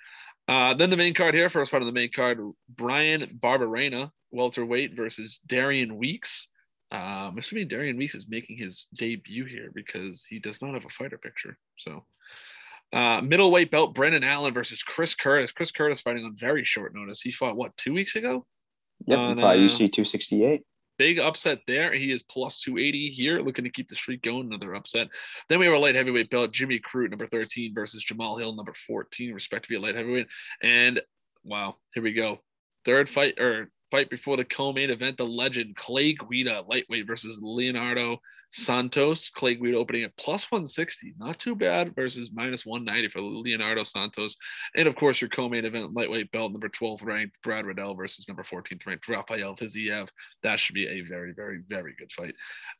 [0.46, 4.94] Uh, then the main card here, first fight of the main card, Bryan Barberena, welterweight
[4.94, 6.48] versus Darian Weeks.
[6.90, 10.90] I'm assuming Darian Reese is making his debut here because he does not have a
[10.90, 11.56] fighter picture.
[11.78, 12.04] So,
[12.92, 15.52] uh, middleweight belt, Brendan Allen versus Chris Curtis.
[15.52, 17.20] Chris Curtis fighting on very short notice.
[17.20, 18.46] He fought what two weeks ago?
[19.06, 19.18] Yep.
[19.18, 20.62] On, you fought uh, UC 268.
[20.96, 21.92] Big upset there.
[21.92, 24.46] He is plus 280 here, looking to keep the streak going.
[24.46, 25.08] Another upset.
[25.48, 28.74] Then we have a light heavyweight belt, Jimmy Crute, number 13, versus Jamal Hill, number
[28.86, 30.28] 14, respectively, light heavyweight.
[30.62, 31.00] And
[31.42, 32.38] wow, here we go.
[32.84, 38.18] Third fight or fight before the co-main event, the legend Clay Guida, lightweight versus Leonardo
[38.50, 39.28] Santos.
[39.28, 41.14] Clay Guida opening at plus 160.
[41.16, 44.36] Not too bad versus minus 190 for Leonardo Santos.
[44.74, 48.42] And of course, your co-main event, lightweight belt, number 12th ranked Brad Riddell versus number
[48.42, 50.08] 14th ranked Rafael Fiziev.
[50.42, 52.34] That should be a very, very, very good fight.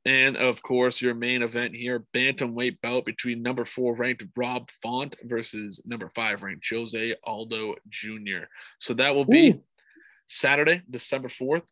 [0.05, 5.15] And of course, your main event here, bantamweight bout between number four ranked Rob Font
[5.23, 8.47] versus number five ranked Jose Aldo Jr.
[8.81, 9.63] So that will be Ooh.
[10.27, 11.67] Saturday, December 4th,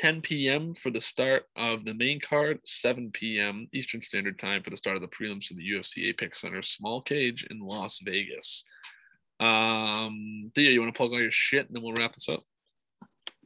[0.00, 0.74] 10 p.m.
[0.74, 3.68] for the start of the main card, 7 p.m.
[3.72, 7.00] Eastern Standard Time for the start of the prelims to the UFC Apex Center small
[7.00, 8.64] cage in Las Vegas.
[9.38, 12.40] Um, Theo, you want to plug all your shit and then we'll wrap this up?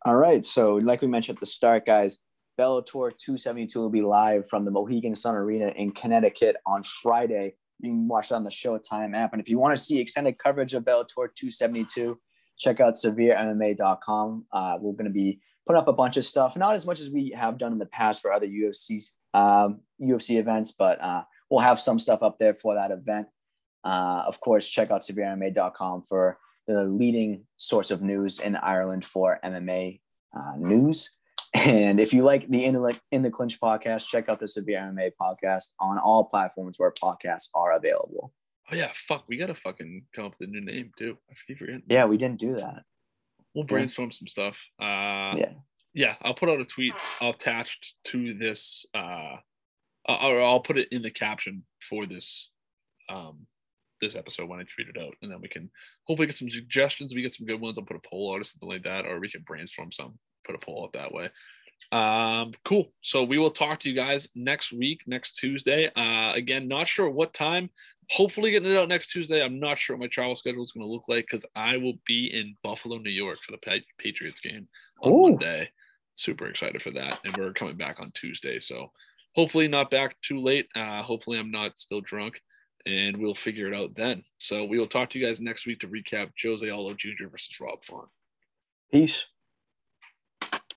[0.05, 0.46] All right.
[0.46, 2.20] So, like we mentioned at the start, guys,
[2.59, 7.55] Bellator 272 will be live from the Mohegan Sun Arena in Connecticut on Friday.
[7.80, 9.32] You can watch it on the Showtime app.
[9.32, 12.18] And if you want to see extended coverage of Bellator 272,
[12.61, 14.44] check out severemma.com.
[14.52, 17.11] Uh, we're going to be putting up a bunch of stuff, not as much as
[17.11, 19.02] we have done in the past for other UFC
[19.34, 23.28] um, UFC events, but uh, we'll have some stuff up there for that event.
[23.82, 29.38] Uh, of course, check out severemma.com for the leading source of news in Ireland for
[29.42, 30.00] MMA
[30.36, 31.11] uh, news.
[31.52, 34.78] And if you like the in the, in the clinch podcast, check out the Severe
[34.78, 38.32] MMA podcast on all platforms where podcasts are available.
[38.72, 41.16] Oh yeah, fuck, we gotta fucking come up with a new name too.
[41.30, 41.82] I keep forgetting.
[41.88, 42.84] Yeah, we didn't do that.
[43.54, 44.60] We'll brainstorm some stuff.
[44.80, 45.52] Uh, Yeah.
[45.92, 49.36] yeah, I'll put out a tweet attached to this, uh,
[50.08, 52.48] or I'll put it in the caption for this,
[53.08, 53.46] um,
[54.00, 55.68] this episode when I tweet it out, and then we can
[56.06, 57.12] hopefully get some suggestions.
[57.14, 57.76] We get some good ones.
[57.76, 60.54] I'll put a poll out or something like that, or we can brainstorm some, put
[60.54, 61.28] a poll out that way.
[61.92, 62.92] Um, cool.
[63.00, 65.90] So we will talk to you guys next week, next Tuesday.
[65.96, 67.70] Uh, again, not sure what time.
[68.11, 69.42] Hopefully, getting it out next Tuesday.
[69.42, 71.94] I'm not sure what my travel schedule is going to look like because I will
[72.06, 74.66] be in Buffalo, New York for the Patriots game
[75.02, 75.22] on Ooh.
[75.30, 75.70] Monday.
[76.14, 78.58] Super excited for that, and we're coming back on Tuesday.
[78.58, 78.90] So
[79.36, 80.68] hopefully, not back too late.
[80.74, 82.40] Uh, hopefully, I'm not still drunk,
[82.84, 84.24] and we'll figure it out then.
[84.38, 87.28] So we will talk to you guys next week to recap Jose Aldo Jr.
[87.30, 88.08] versus Rob Font.
[88.90, 89.24] Peace.